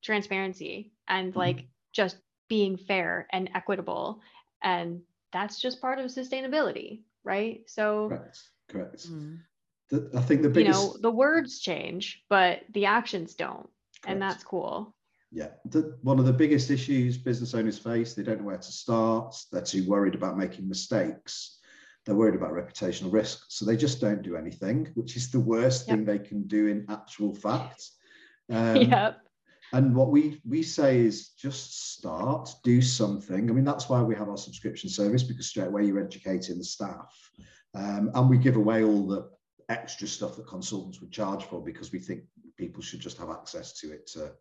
transparency 0.02 0.92
and 1.08 1.30
mm-hmm. 1.30 1.38
like 1.38 1.66
just 1.92 2.18
being 2.48 2.76
fair 2.76 3.26
and 3.32 3.50
equitable. 3.54 4.20
And 4.62 5.00
that's 5.32 5.60
just 5.60 5.80
part 5.80 5.98
of 5.98 6.10
sustainability, 6.10 7.00
right? 7.24 7.62
So 7.66 8.08
correct, 8.08 8.42
correct. 8.68 9.08
Mm. 9.08 9.38
The, 9.90 10.10
I 10.14 10.20
think 10.20 10.42
the 10.42 10.50
biggest, 10.50 10.80
you 10.80 10.88
know, 10.88 10.96
the 11.00 11.10
words 11.10 11.58
change, 11.60 12.22
but 12.28 12.60
the 12.72 12.86
actions 12.86 13.34
don't, 13.34 13.56
correct. 13.56 14.06
and 14.06 14.22
that's 14.22 14.44
cool. 14.44 14.94
Yeah, 15.30 15.48
the, 15.64 15.98
one 16.02 16.18
of 16.18 16.26
the 16.26 16.32
biggest 16.32 16.70
issues 16.70 17.18
business 17.18 17.54
owners 17.54 17.78
face, 17.78 18.14
they 18.14 18.22
don't 18.22 18.38
know 18.40 18.46
where 18.46 18.56
to 18.56 18.72
start. 18.72 19.34
They're 19.50 19.62
too 19.62 19.86
worried 19.88 20.14
about 20.14 20.38
making 20.38 20.68
mistakes. 20.68 21.58
They're 22.04 22.14
worried 22.14 22.34
about 22.34 22.52
reputational 22.52 23.12
risk, 23.12 23.46
so 23.48 23.64
they 23.64 23.76
just 23.76 24.00
don't 24.00 24.22
do 24.22 24.36
anything, 24.36 24.90
which 24.94 25.16
is 25.16 25.30
the 25.30 25.40
worst 25.40 25.86
yep. 25.86 25.96
thing 25.96 26.04
they 26.04 26.18
can 26.18 26.46
do 26.46 26.68
in 26.68 26.86
actual 26.88 27.34
fact. 27.34 27.90
Um, 28.52 28.76
yep. 28.76 29.20
And 29.72 29.94
what 29.96 30.10
we 30.10 30.38
we 30.46 30.62
say 30.62 31.00
is 31.00 31.30
just 31.30 31.94
start, 31.94 32.50
do 32.62 32.82
something. 32.82 33.48
I 33.48 33.52
mean, 33.54 33.64
that's 33.64 33.88
why 33.88 34.02
we 34.02 34.14
have 34.14 34.28
our 34.28 34.36
subscription 34.36 34.90
service 34.90 35.22
because 35.22 35.48
straight 35.48 35.68
away 35.68 35.86
you're 35.86 36.04
educating 36.04 36.58
the 36.58 36.64
staff, 36.64 37.12
um, 37.74 38.10
and 38.14 38.28
we 38.28 38.36
give 38.36 38.56
away 38.56 38.84
all 38.84 39.06
the 39.06 39.30
extra 39.70 40.06
stuff 40.06 40.36
that 40.36 40.46
consultants 40.46 41.00
would 41.00 41.10
charge 41.10 41.44
for 41.44 41.64
because 41.64 41.90
we 41.90 41.98
think 41.98 42.24
people 42.56 42.82
should 42.82 43.00
just 43.00 43.16
have 43.16 43.30
access 43.30 43.72
to 43.80 43.92
it 43.92 44.06
to 44.08 44.32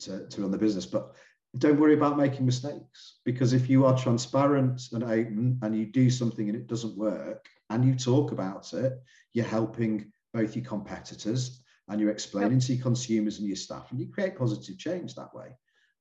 to, 0.00 0.26
to 0.28 0.42
run 0.42 0.50
the 0.50 0.58
business. 0.58 0.86
But 0.86 1.14
don't 1.58 1.78
worry 1.78 1.94
about 1.94 2.16
making 2.16 2.46
mistakes 2.46 3.18
because 3.24 3.52
if 3.52 3.68
you 3.68 3.84
are 3.84 3.96
transparent 3.96 4.88
and 4.92 5.04
open 5.04 5.58
and 5.62 5.76
you 5.76 5.84
do 5.84 6.08
something 6.08 6.48
and 6.48 6.56
it 6.56 6.66
doesn't 6.66 6.96
work 6.96 7.46
and 7.70 7.84
you 7.84 7.94
talk 7.94 8.32
about 8.32 8.72
it, 8.72 8.94
you're 9.34 9.44
helping 9.44 10.10
both 10.32 10.56
your 10.56 10.64
competitors 10.64 11.62
and 11.88 12.00
you're 12.00 12.10
explaining 12.10 12.52
yep. 12.52 12.62
to 12.62 12.74
your 12.74 12.82
consumers 12.82 13.38
and 13.38 13.46
your 13.46 13.56
staff 13.56 13.90
and 13.90 14.00
you 14.00 14.08
create 14.08 14.36
positive 14.36 14.78
change 14.78 15.14
that 15.14 15.34
way. 15.34 15.48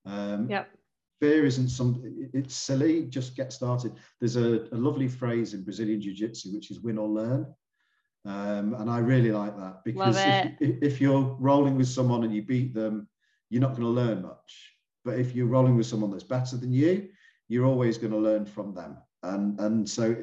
Um, 0.06 0.50
yep. 0.50 0.70
Fear 1.20 1.46
isn't 1.46 1.70
some, 1.70 2.02
it's 2.34 2.56
silly, 2.56 3.04
just 3.04 3.36
get 3.36 3.52
started. 3.52 3.94
There's 4.20 4.38
a, 4.38 4.68
a 4.72 4.78
lovely 4.78 5.08
phrase 5.08 5.54
in 5.54 5.64
Brazilian 5.64 6.02
Jiu 6.02 6.14
Jitsu, 6.14 6.54
which 6.54 6.72
is 6.72 6.80
win 6.80 6.98
or 6.98 7.10
learn. 7.10 7.46
Um, 8.24 8.76
and 8.76 8.90
I 8.90 9.00
really 9.00 9.32
like 9.32 9.58
that 9.58 9.84
because 9.84 10.16
if, 10.18 10.78
if, 10.82 11.02
you're 11.02 11.36
rolling 11.40 11.76
with 11.76 11.88
someone 11.88 12.24
and 12.24 12.34
you 12.34 12.44
beat 12.44 12.74
them, 12.74 13.08
you're 13.50 13.62
not 13.62 13.72
going 13.72 13.82
to 13.82 13.88
learn 13.88 14.22
much. 14.22 14.76
But 15.04 15.20
if 15.20 15.36
you're 15.36 15.48
rolling 15.48 15.76
with 15.76 15.88
someone 15.88 16.12
that's 16.12 16.24
better 16.24 16.58
than 16.58 16.72
you, 16.72 17.10
you're 17.48 17.66
always 17.66 17.98
going 17.98 18.14
to 18.14 18.18
learn 18.18 18.46
from 18.46 18.74
them. 18.74 18.98
And 19.24 19.60
and 19.60 19.90
so, 19.90 20.16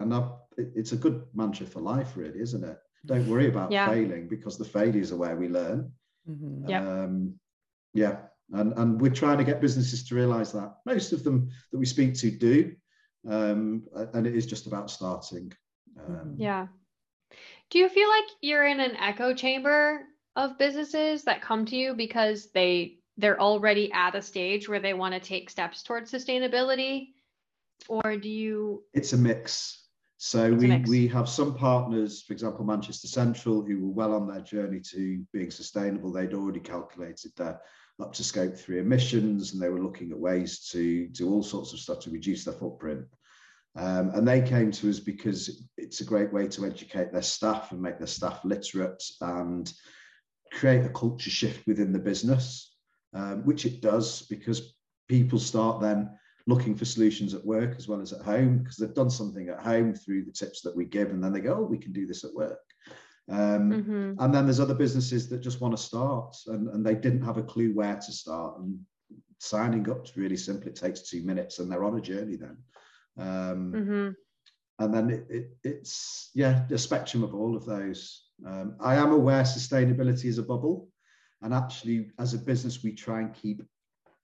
and 0.00 0.14
I, 0.14 0.28
it's 0.56 0.92
a 0.92 0.96
good 0.96 1.24
mantra 1.34 1.66
for 1.66 1.80
life, 1.80 2.16
really, 2.16 2.40
isn't 2.40 2.64
it? 2.64 2.78
Don't 3.06 3.28
worry 3.28 3.48
about 3.48 3.72
yeah. 3.72 3.88
failing 3.88 4.28
because 4.28 4.58
the 4.58 4.64
failures 4.64 5.12
are 5.12 5.16
where 5.16 5.36
we 5.36 5.48
learn. 5.48 5.92
Mm-hmm. 6.28 6.68
Yeah. 6.68 6.88
Um, 6.88 7.34
yeah. 7.94 8.16
And, 8.52 8.72
and 8.74 9.00
we're 9.00 9.10
trying 9.10 9.38
to 9.38 9.44
get 9.44 9.60
businesses 9.60 10.04
to 10.04 10.14
realize 10.14 10.52
that. 10.52 10.74
Most 10.84 11.12
of 11.12 11.24
them 11.24 11.50
that 11.70 11.78
we 11.78 11.86
speak 11.86 12.14
to 12.14 12.30
do. 12.30 12.74
Um, 13.28 13.84
and 14.14 14.26
it 14.26 14.34
is 14.34 14.46
just 14.46 14.66
about 14.66 14.90
starting. 14.90 15.52
Um, 15.98 16.34
yeah. 16.36 16.66
Do 17.70 17.78
you 17.78 17.88
feel 17.88 18.08
like 18.08 18.24
you're 18.40 18.66
in 18.66 18.80
an 18.80 18.96
echo 18.96 19.34
chamber 19.34 20.02
of 20.36 20.58
businesses 20.58 21.24
that 21.24 21.42
come 21.42 21.64
to 21.66 21.76
you 21.76 21.94
because 21.94 22.50
they 22.52 22.98
they're 23.22 23.40
already 23.40 23.90
at 23.92 24.16
a 24.16 24.20
stage 24.20 24.68
where 24.68 24.80
they 24.80 24.92
want 24.92 25.14
to 25.14 25.20
take 25.20 25.48
steps 25.48 25.82
towards 25.82 26.10
sustainability? 26.10 27.10
Or 27.88 28.16
do 28.16 28.28
you 28.28 28.82
it's 28.92 29.12
a 29.12 29.16
mix. 29.16 29.78
So 30.18 30.52
we, 30.52 30.76
we 30.86 31.08
have 31.08 31.28
some 31.28 31.54
partners 31.54 32.22
for 32.22 32.32
example 32.32 32.64
manchester 32.64 33.08
central 33.08 33.64
who 33.64 33.80
were 33.80 33.92
well 33.92 34.14
on 34.14 34.28
their 34.28 34.40
journey 34.40 34.80
to 34.90 35.24
being 35.32 35.50
sustainable. 35.50 36.12
They'd 36.12 36.34
already 36.34 36.60
calculated 36.60 37.32
their 37.36 37.60
up 38.00 38.12
to 38.14 38.24
scope 38.24 38.56
three 38.56 38.80
emissions 38.80 39.52
and 39.52 39.62
they 39.62 39.68
were 39.68 39.82
looking 39.82 40.10
at 40.10 40.18
ways 40.18 40.68
to 40.70 41.06
do 41.08 41.30
all 41.30 41.42
sorts 41.42 41.72
of 41.72 41.78
stuff 41.78 42.00
to 42.00 42.10
reduce 42.10 42.44
their 42.44 42.54
footprint. 42.54 43.04
Um, 43.76 44.10
and 44.14 44.26
they 44.26 44.42
came 44.42 44.70
to 44.72 44.90
us 44.90 44.98
because 44.98 45.64
it's 45.76 46.00
a 46.00 46.04
great 46.04 46.32
way 46.32 46.46
to 46.48 46.66
educate 46.66 47.12
their 47.12 47.22
staff 47.22 47.72
and 47.72 47.80
make 47.80 47.98
their 47.98 48.06
staff 48.06 48.44
literate 48.44 49.02
and 49.20 49.72
create 50.52 50.84
a 50.84 50.90
culture 50.90 51.30
shift 51.30 51.66
within 51.66 51.92
the 51.92 51.98
business, 51.98 52.71
um, 53.14 53.44
which 53.44 53.66
it 53.66 53.80
does 53.80 54.22
because 54.22 54.74
people 55.08 55.38
start 55.38 55.80
then 55.80 56.10
looking 56.46 56.74
for 56.74 56.84
solutions 56.84 57.34
at 57.34 57.44
work 57.44 57.74
as 57.76 57.86
well 57.86 58.00
as 58.00 58.12
at 58.12 58.22
home 58.22 58.58
because 58.58 58.76
they've 58.76 58.94
done 58.94 59.10
something 59.10 59.48
at 59.48 59.60
home 59.60 59.94
through 59.94 60.24
the 60.24 60.32
tips 60.32 60.60
that 60.62 60.74
we 60.74 60.84
give 60.84 61.10
and 61.10 61.22
then 61.22 61.32
they 61.32 61.40
go, 61.40 61.54
oh, 61.54 61.62
we 61.62 61.78
can 61.78 61.92
do 61.92 62.06
this 62.06 62.24
at 62.24 62.34
work. 62.34 62.58
Um, 63.30 63.70
mm-hmm. 63.70 64.12
And 64.18 64.34
then 64.34 64.44
there's 64.44 64.60
other 64.60 64.74
businesses 64.74 65.28
that 65.28 65.40
just 65.40 65.60
want 65.60 65.76
to 65.76 65.82
start 65.82 66.36
and, 66.46 66.68
and 66.68 66.84
they 66.84 66.94
didn't 66.94 67.24
have 67.24 67.36
a 67.36 67.42
clue 67.42 67.72
where 67.72 67.94
to 67.94 68.12
start. 68.12 68.58
And 68.58 68.80
signing 69.38 69.88
up 69.90 70.04
is 70.04 70.16
really 70.16 70.36
simple. 70.36 70.68
It 70.68 70.76
takes 70.76 71.02
two 71.02 71.22
minutes 71.22 71.58
and 71.58 71.70
they're 71.70 71.84
on 71.84 71.98
a 71.98 72.00
journey 72.00 72.36
then. 72.36 72.56
Um, 73.18 73.72
mm-hmm. 73.72 74.08
And 74.78 74.94
then 74.94 75.10
it, 75.10 75.26
it, 75.30 75.56
it's, 75.62 76.30
yeah, 76.34 76.64
a 76.70 76.78
spectrum 76.78 77.22
of 77.22 77.34
all 77.34 77.56
of 77.56 77.64
those. 77.64 78.24
Um, 78.44 78.76
I 78.80 78.96
am 78.96 79.12
aware 79.12 79.42
sustainability 79.44 80.24
is 80.24 80.38
a 80.38 80.42
bubble, 80.42 80.88
and 81.42 81.52
actually, 81.52 82.10
as 82.18 82.34
a 82.34 82.38
business, 82.38 82.82
we 82.82 82.92
try 82.92 83.20
and 83.20 83.34
keep 83.34 83.62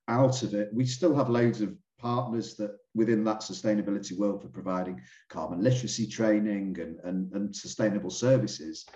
out 0.08 0.42
of 0.42 0.54
it. 0.54 0.70
We 0.72 0.86
still 0.86 1.14
have 1.14 1.28
loads 1.28 1.60
of 1.60 1.76
partners 1.98 2.54
that 2.56 2.76
within 2.94 3.24
that 3.24 3.40
sustainability 3.40 4.16
world 4.16 4.42
for 4.42 4.48
providing 4.48 5.00
carbon 5.28 5.62
literacy 5.62 6.06
training 6.06 6.78
and, 6.80 6.98
and, 7.04 7.32
and 7.32 7.54
sustainable 7.54 8.10
services. 8.10 8.86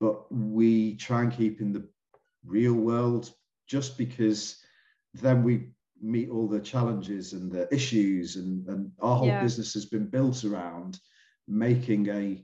But 0.00 0.32
we 0.32 0.96
try 0.96 1.22
and 1.22 1.32
keep 1.32 1.60
in 1.60 1.72
the 1.72 1.86
real 2.44 2.74
world 2.74 3.30
just 3.68 3.98
because 3.98 4.56
then 5.14 5.42
we 5.42 5.68
meet 6.00 6.30
all 6.30 6.48
the 6.48 6.60
challenges 6.60 7.34
and 7.34 7.52
the 7.52 7.72
issues 7.72 8.36
and, 8.36 8.66
and 8.68 8.90
our 9.00 9.16
whole 9.16 9.28
yeah. 9.28 9.42
business 9.42 9.74
has 9.74 9.84
been 9.84 10.06
built 10.06 10.44
around 10.44 10.98
making 11.46 12.08
a 12.08 12.42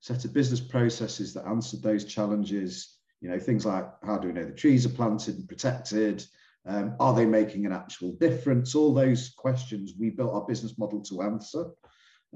set 0.00 0.24
of 0.24 0.32
business 0.32 0.60
processes 0.60 1.34
that 1.34 1.46
answered 1.46 1.82
those 1.82 2.04
challenges. 2.04 2.97
You 3.20 3.30
know, 3.30 3.38
things 3.38 3.66
like 3.66 3.86
how 4.04 4.18
do 4.18 4.28
we 4.28 4.34
know 4.34 4.44
the 4.44 4.52
trees 4.52 4.86
are 4.86 4.90
planted 4.90 5.36
and 5.36 5.48
protected? 5.48 6.24
Um, 6.66 6.96
are 7.00 7.14
they 7.14 7.26
making 7.26 7.66
an 7.66 7.72
actual 7.72 8.12
difference? 8.12 8.74
All 8.74 8.92
those 8.92 9.30
questions 9.36 9.94
we 9.98 10.10
built 10.10 10.34
our 10.34 10.44
business 10.46 10.78
model 10.78 11.02
to 11.04 11.22
answer 11.22 11.64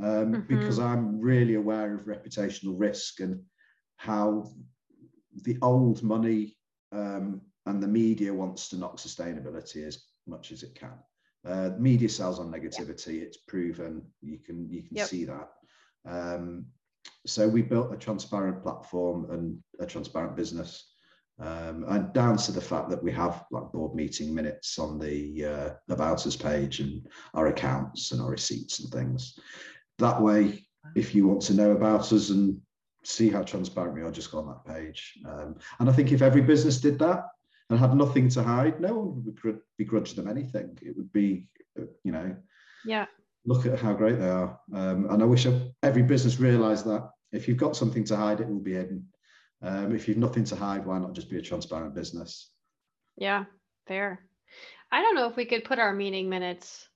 um, 0.00 0.32
mm-hmm. 0.32 0.40
because 0.40 0.78
I'm 0.78 1.20
really 1.20 1.54
aware 1.54 1.94
of 1.94 2.06
reputational 2.06 2.74
risk 2.78 3.20
and 3.20 3.40
how 3.96 4.50
the 5.44 5.58
old 5.62 6.02
money 6.02 6.56
um, 6.92 7.42
and 7.66 7.82
the 7.82 7.88
media 7.88 8.32
wants 8.32 8.68
to 8.70 8.76
knock 8.76 8.96
sustainability 8.96 9.86
as 9.86 10.04
much 10.26 10.52
as 10.52 10.62
it 10.62 10.74
can. 10.74 10.98
Uh, 11.44 11.70
media 11.78 12.08
sells 12.08 12.38
on 12.38 12.50
negativity. 12.50 13.20
It's 13.20 13.36
proven. 13.36 14.02
You 14.20 14.38
can 14.38 14.68
you 14.70 14.82
can 14.82 14.96
yep. 14.96 15.08
see 15.08 15.24
that. 15.24 15.48
Um, 16.06 16.66
so 17.26 17.49
we 17.49 17.62
built 17.62 17.93
a 17.93 17.97
transparent 17.97 18.62
platform 18.62 19.31
and 19.31 19.59
a 19.81 19.87
transparent 19.87 20.37
business 20.37 20.93
um, 21.41 21.85
and 21.88 22.12
down 22.12 22.37
to 22.37 22.52
the 22.52 22.61
fact 22.61 22.91
that 22.91 23.02
we 23.02 23.11
have 23.12 23.45
like 23.50 23.73
board 23.73 23.95
meeting 23.95 24.35
minutes 24.35 24.79
on 24.79 24.99
the 24.99 25.45
uh, 25.45 25.71
about 25.88 26.26
us 26.26 26.37
page 26.37 26.81
and 26.81 27.07
our 27.35 27.49
accounts 27.49 28.12
and 28.12 28.21
our 28.21 28.31
receipts 28.31 28.81
and 28.81 28.93
things. 28.93 29.38
That 29.99 30.21
way 30.21 30.67
if 30.97 31.14
you 31.14 31.26
want 31.26 31.43
to 31.43 31.55
know 31.55 31.73
about 31.73 32.12
us 32.12 32.31
and 32.31 32.61
see 33.05 33.31
how 33.31 33.43
transparent 33.43 33.95
we 33.95 34.02
are 34.02 34.11
just 34.11 34.31
go 34.31 34.38
on 34.38 34.47
that 34.47 34.75
page. 34.75 35.19
Um, 35.29 35.57
and 35.81 35.88
i 35.88 35.93
think 35.93 36.12
if 36.12 36.23
every 36.23 36.43
business 36.43 36.81
did 36.81 36.99
that 37.00 37.25
and 37.71 37.79
had 37.79 37.95
nothing 37.95 38.29
to 38.31 38.43
hide 38.43 38.81
no 38.81 38.95
one 38.95 39.25
would 39.25 39.61
begrudge 39.79 40.14
them 40.14 40.29
anything. 40.29 40.79
It 40.83 40.97
would 40.97 41.12
be 41.12 41.49
uh, 41.81 41.87
you 42.05 42.12
know 42.12 42.37
yeah 42.85 43.07
look 43.44 43.66
at 43.66 43.78
how 43.78 43.92
great 43.92 44.18
they 44.18 44.28
are. 44.28 44.58
Um, 44.72 45.08
and 45.11 45.22
I 45.22 45.26
wish 45.26 45.46
every 45.82 46.02
business 46.02 46.38
realised 46.38 46.87
that 46.87 47.11
if 47.32 47.49
you've 47.49 47.56
got 47.56 47.76
something 47.76 48.04
to 48.04 48.16
hide, 48.16 48.40
it 48.40 48.49
will 48.49 48.61
be 48.61 48.75
hidden. 48.75 49.06
Um, 49.62 49.94
if 49.94 50.08
you've 50.08 50.18
nothing 50.18 50.44
to 50.44 50.56
hide, 50.56 50.84
why 50.84 50.99
not 50.99 51.14
just 51.14 51.30
be 51.30 51.38
a 51.38 51.42
transparent 51.42 51.94
business? 51.94 52.50
Yeah, 53.16 53.44
fair. 53.87 54.20
I 54.90 55.02
don't 55.02 55.14
know 55.14 55.28
if 55.28 55.37
we 55.37 55.44
could 55.44 55.64
put 55.64 55.78
our 55.78 55.94
meeting 55.94 56.28
minutes 56.28 56.88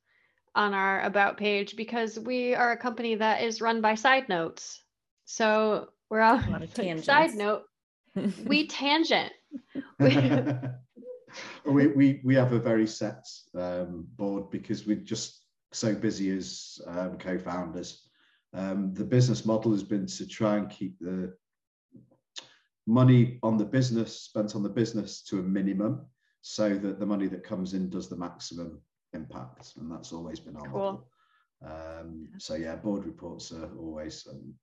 on 0.54 0.74
our 0.74 1.02
about 1.02 1.36
page 1.36 1.76
because 1.76 2.18
we 2.18 2.54
are 2.54 2.72
a 2.72 2.76
company 2.76 3.14
that 3.16 3.42
is 3.42 3.60
run 3.60 3.80
by 3.80 3.94
side 3.94 4.28
notes. 4.28 4.82
So 5.24 5.88
we're 6.10 6.20
all 6.20 6.40
side 7.02 7.34
note. 7.34 7.64
we 8.46 8.66
tangent. 8.66 9.32
we, 9.98 11.86
we, 11.86 12.20
we 12.24 12.34
have 12.34 12.52
a 12.52 12.58
very 12.58 12.86
set 12.86 13.26
um, 13.54 14.06
board 14.16 14.50
because 14.50 14.86
we 14.86 14.96
just 14.96 15.45
so 15.72 15.94
busy 15.94 16.30
as 16.30 16.78
um, 16.86 17.18
co-founders. 17.18 18.08
Um, 18.54 18.94
the 18.94 19.04
business 19.04 19.44
model 19.44 19.72
has 19.72 19.82
been 19.82 20.06
to 20.06 20.26
try 20.26 20.56
and 20.56 20.70
keep 20.70 20.98
the 20.98 21.34
money 22.86 23.38
on 23.42 23.58
the 23.58 23.64
business 23.64 24.20
spent 24.20 24.54
on 24.54 24.62
the 24.62 24.68
business 24.68 25.22
to 25.22 25.40
a 25.40 25.42
minimum 25.42 26.06
so 26.40 26.74
that 26.74 27.00
the 27.00 27.06
money 27.06 27.26
that 27.26 27.42
comes 27.42 27.74
in 27.74 27.90
does 27.90 28.08
the 28.08 28.16
maximum 28.16 28.80
impact 29.12 29.72
and 29.76 29.90
that's 29.90 30.12
always 30.12 30.38
been 30.38 30.56
our 30.56 30.68
cool. 30.68 30.78
model 30.78 31.08
um, 31.64 32.28
so 32.38 32.54
yeah 32.54 32.76
board 32.76 33.04
reports 33.04 33.50
are 33.50 33.70
always 33.76 34.24
um, 34.30 34.54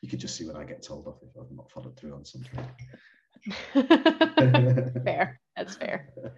you 0.00 0.08
could 0.08 0.18
just 0.18 0.36
see 0.36 0.46
when 0.46 0.56
i 0.56 0.64
get 0.64 0.82
told 0.82 1.06
off 1.06 1.22
if 1.22 1.28
i've 1.38 1.52
not 1.54 1.70
followed 1.70 1.94
through 1.98 2.14
on 2.14 2.24
something 2.24 2.64
fair 5.04 5.38
that's 5.54 5.76
fair 5.76 6.08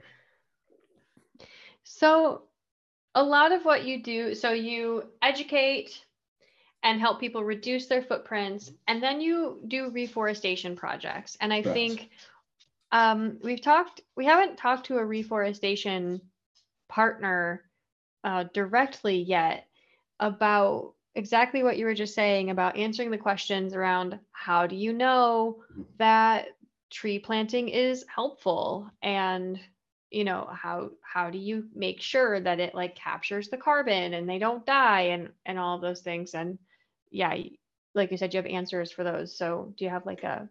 So, 1.84 2.42
a 3.14 3.22
lot 3.22 3.52
of 3.52 3.64
what 3.64 3.84
you 3.84 4.02
do, 4.02 4.34
so 4.34 4.52
you 4.52 5.04
educate 5.20 6.04
and 6.82 7.00
help 7.00 7.20
people 7.20 7.44
reduce 7.44 7.86
their 7.86 8.02
footprints, 8.02 8.72
and 8.88 9.02
then 9.02 9.20
you 9.20 9.60
do 9.68 9.90
reforestation 9.90 10.74
projects. 10.76 11.36
And 11.40 11.52
I 11.52 11.62
Correct. 11.62 11.74
think 11.74 12.10
um, 12.90 13.38
we've 13.42 13.60
talked, 13.60 14.00
we 14.16 14.24
haven't 14.24 14.56
talked 14.56 14.86
to 14.86 14.98
a 14.98 15.04
reforestation 15.04 16.20
partner 16.88 17.62
uh, 18.24 18.44
directly 18.52 19.22
yet 19.22 19.66
about 20.20 20.94
exactly 21.14 21.62
what 21.62 21.76
you 21.78 21.84
were 21.84 21.94
just 21.94 22.14
saying 22.14 22.50
about 22.50 22.76
answering 22.76 23.10
the 23.10 23.18
questions 23.18 23.74
around 23.74 24.18
how 24.32 24.66
do 24.66 24.76
you 24.76 24.92
know 24.92 25.62
Mhm. 25.76 25.86
that 25.98 26.48
tree 26.90 27.18
planting 27.18 27.68
is 27.68 28.04
helpful 28.14 28.90
and 29.02 29.60
you 30.12 30.24
know 30.24 30.48
how 30.52 30.90
how 31.02 31.30
do 31.30 31.38
you 31.38 31.68
make 31.74 32.00
sure 32.00 32.38
that 32.40 32.60
it 32.60 32.74
like 32.74 32.94
captures 32.94 33.48
the 33.48 33.56
carbon 33.56 34.14
and 34.14 34.28
they 34.28 34.38
don't 34.38 34.66
die 34.66 35.02
and 35.14 35.30
and 35.46 35.58
all 35.58 35.76
of 35.76 35.82
those 35.82 36.00
things? 36.02 36.34
And 36.34 36.58
yeah 37.10 37.34
like 37.94 38.10
you 38.10 38.16
said 38.16 38.32
you 38.32 38.38
have 38.38 38.46
answers 38.46 38.90
for 38.90 39.04
those. 39.04 39.36
So 39.36 39.74
do 39.76 39.84
you 39.84 39.90
have 39.90 40.06
like 40.06 40.22
a 40.22 40.48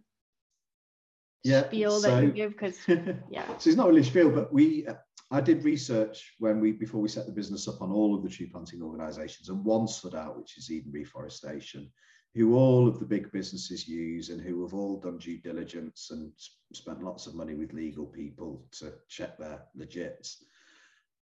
Yeah, 1.44 1.66
spiel 1.66 2.00
that 2.02 2.22
you 2.24 2.30
so- 2.30 2.34
give? 2.34 2.52
Because 2.52 2.78
yeah. 3.30 3.46
So 3.58 3.70
it's 3.70 3.76
not 3.78 3.88
really 3.88 4.02
a 4.02 4.04
spiel, 4.04 4.30
but 4.30 4.54
we 4.54 4.86
uh, 4.88 4.96
I 5.32 5.42
did 5.42 5.64
research 5.64 6.36
when 6.40 6.60
we 6.60 6.72
before 6.72 7.02
we 7.02 7.10
set 7.10 7.26
the 7.26 7.32
business 7.32 7.68
up 7.68 7.82
on 7.82 7.92
all 7.92 8.14
of 8.16 8.22
the 8.24 8.30
tree 8.30 8.48
planting 8.48 8.82
organisations, 8.82 9.50
and 9.50 9.64
one 9.66 9.88
stood 9.88 10.14
out, 10.16 10.38
which 10.38 10.58
is 10.58 10.70
Eden 10.72 10.92
Reforestation, 10.94 11.90
who 12.34 12.56
all 12.56 12.88
of 12.88 13.00
the 13.00 13.06
big 13.06 13.32
businesses 13.32 13.88
use 13.88 14.30
and 14.30 14.42
who 14.42 14.62
have 14.62 14.74
all 14.74 15.00
done 15.00 15.18
due 15.18 15.38
diligence 15.38 16.12
and 16.12 16.32
spent 16.74 17.04
lots 17.04 17.28
of 17.28 17.36
money 17.36 17.56
with 17.56 17.74
legal 17.74 18.06
people 18.06 18.66
to 18.72 18.94
check 19.10 19.38
their 19.38 19.64
legits. 19.78 20.38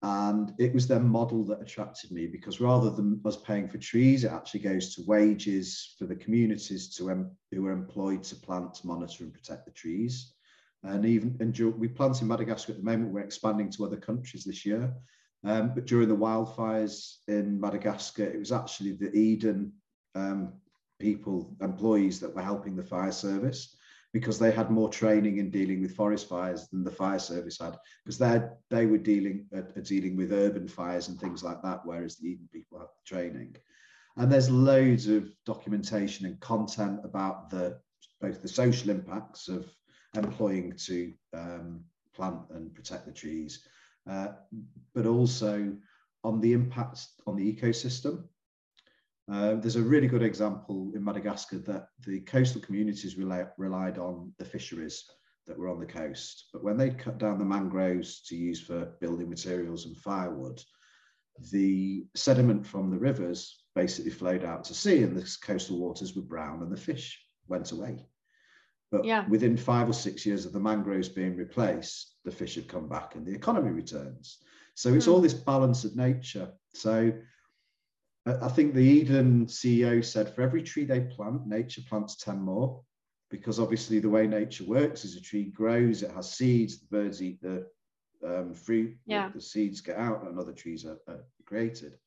And 0.04 0.54
it 0.58 0.74
was 0.74 0.88
their 0.88 1.00
model 1.00 1.44
that 1.46 1.62
attracted 1.62 2.12
me 2.12 2.26
because 2.26 2.60
rather 2.60 2.90
than 2.90 3.22
us 3.24 3.38
paying 3.38 3.68
for 3.68 3.78
trees, 3.78 4.24
it 4.24 4.32
actually 4.32 4.62
goes 4.62 4.96
to 4.96 5.04
wages 5.06 5.96
for 5.98 6.06
the 6.06 6.16
communities 6.16 6.96
to 6.96 7.28
who 7.52 7.66
are 7.68 7.72
employed 7.72 8.24
to 8.24 8.36
plant, 8.36 8.84
monitor, 8.84 9.24
and 9.24 9.34
protect 9.34 9.66
the 9.66 9.72
trees. 9.72 10.34
And 10.84 11.06
even 11.06 11.38
and 11.40 11.58
we 11.78 11.88
plant 11.88 12.20
in 12.22 12.28
Madagascar 12.28 12.72
at 12.72 12.80
the 12.80 12.84
moment. 12.84 13.14
We're 13.14 13.22
expanding 13.22 13.70
to 13.72 13.86
other 13.86 13.98
countries 13.98 14.44
this 14.44 14.66
year. 14.66 14.92
Um, 15.44 15.74
but 15.76 15.86
during 15.86 16.10
the 16.10 16.16
wildfires 16.16 17.18
in 17.28 17.60
Madagascar, 17.60 18.24
it 18.24 18.40
was 18.40 18.52
actually 18.52 18.94
the 18.94 19.16
Eden 19.16 19.74
um, 20.16 20.54
people, 21.02 21.56
employees 21.62 22.20
that 22.20 22.34
were 22.34 22.42
helping 22.42 22.76
the 22.76 22.84
fire 22.84 23.12
service 23.12 23.76
because 24.14 24.38
they 24.38 24.52
had 24.52 24.70
more 24.70 24.90
training 24.90 25.38
in 25.38 25.50
dealing 25.50 25.82
with 25.82 25.96
forest 25.96 26.28
fires 26.28 26.68
than 26.68 26.84
the 26.84 26.92
fire 26.92 27.20
service 27.20 27.60
had 27.60 27.78
because 28.04 28.18
they 28.18 28.42
they 28.70 28.86
were 28.86 28.98
dealing 28.98 29.46
uh, 29.56 29.60
uh, 29.60 29.82
dealing 29.82 30.16
with 30.18 30.34
urban 30.34 30.68
fires 30.68 31.08
and 31.08 31.20
things 31.20 31.44
like 31.44 31.62
that, 31.62 31.86
whereas 31.86 32.18
the 32.18 32.30
Eden 32.30 32.50
people 32.52 32.80
had 32.80 32.88
the 32.88 33.16
training. 33.16 33.56
And 34.18 34.30
there's 34.30 34.50
loads 34.50 35.08
of 35.08 35.32
documentation 35.46 36.26
and 36.26 36.40
content 36.42 37.00
about 37.04 37.50
the 37.50 37.80
both 38.20 38.42
the 38.42 38.48
social 38.48 38.90
impacts 38.90 39.48
of 39.48 39.66
employing 40.16 40.74
to 40.86 41.14
um, 41.34 41.84
plant 42.14 42.42
and 42.52 42.74
protect 42.74 43.06
the 43.06 43.14
trees, 43.14 43.66
uh, 44.10 44.30
but 44.94 45.06
also 45.06 45.74
on 46.24 46.42
the 46.42 46.54
impacts 46.54 47.14
on 47.26 47.36
the 47.36 47.54
ecosystem. 47.54 48.26
Uh, 49.30 49.56
there's 49.56 49.76
a 49.76 49.82
really 49.82 50.08
good 50.08 50.24
example 50.24 50.92
in 50.96 51.04
Madagascar 51.04 51.60
that 51.60 51.88
the 52.06 52.20
coastal 52.22 52.62
communities 52.62 53.18
rely, 53.18 53.46
relied 53.58 53.98
on 53.98 54.34
the 54.38 54.46
fisheries 54.46 55.10
that 55.48 55.58
were 55.58 55.70
on 55.70 55.80
the 55.80 55.86
coast. 55.86 56.50
But 56.54 56.64
when 56.64 56.78
they 56.78 56.90
cut 56.90 57.18
down 57.18 57.40
the 57.40 57.46
mangroves 57.46 58.22
to 58.24 58.36
use 58.36 58.62
for 58.62 58.98
building 59.00 59.30
materials 59.30 59.86
and 59.86 59.98
firewood, 59.98 60.62
the 61.52 62.06
sediment 62.16 62.66
from 62.66 62.90
the 62.92 62.98
rivers 62.98 63.64
basically 63.74 64.12
flowed 64.12 64.44
out 64.44 64.64
to 64.66 64.74
sea 64.74 65.04
and 65.04 65.16
the 65.16 65.38
coastal 65.42 65.80
waters 65.80 66.16
were 66.16 66.22
brown 66.22 66.62
and 66.62 66.72
the 66.72 66.78
fish 66.78 67.26
went 67.48 67.72
away. 67.72 68.06
But 68.92 69.06
Yeah. 69.06 69.26
within 69.30 69.56
five 69.56 69.88
or 69.88 69.94
six 69.94 70.26
years 70.26 70.46
of 70.46 70.52
the 70.52 70.60
mangroves 70.60 71.08
being 71.10 71.38
replaced, 71.38 72.18
the 72.26 72.32
fish 72.32 72.56
have 72.56 72.68
come 72.68 72.90
back 72.90 73.16
and 73.16 73.26
the 73.26 73.34
economy 73.34 73.72
returns. 73.72 74.44
So 74.76 74.94
it's 74.94 75.06
Hmm. 75.06 75.12
all 75.12 75.22
this 75.22 75.34
balance 75.34 75.86
of 75.86 75.96
nature. 75.96 76.52
So 76.74 77.14
I 78.26 78.50
think 78.50 78.74
the 78.74 78.82
Eden 78.84 79.48
CEO 79.48 80.04
said 80.06 80.34
for 80.34 80.42
every 80.42 80.62
tree 80.62 80.86
they 80.86 81.00
plant, 81.02 81.48
nature 81.48 81.82
plants 81.90 82.16
10 82.18 82.40
more. 82.40 82.82
Because 83.30 83.60
obviously, 83.62 84.00
the 84.00 84.10
way 84.10 84.28
nature 84.28 84.66
works 84.66 85.06
is 85.06 85.16
a 85.16 85.22
tree 85.22 85.46
grows, 85.46 86.04
it 86.04 86.12
has 86.12 86.34
seeds, 86.34 86.80
the 86.80 86.88
birds 86.88 87.24
eat 87.24 87.42
the 87.42 87.66
um, 88.24 88.54
fruit, 88.54 88.98
the- 89.08 89.32
the, 89.34 89.42
seeds 89.42 89.80
get 89.80 89.98
out, 89.98 90.28
and 90.28 90.38
other 90.38 90.52
trees 90.52 90.86
are, 90.86 91.00
are 91.08 91.24
created. 91.46 91.98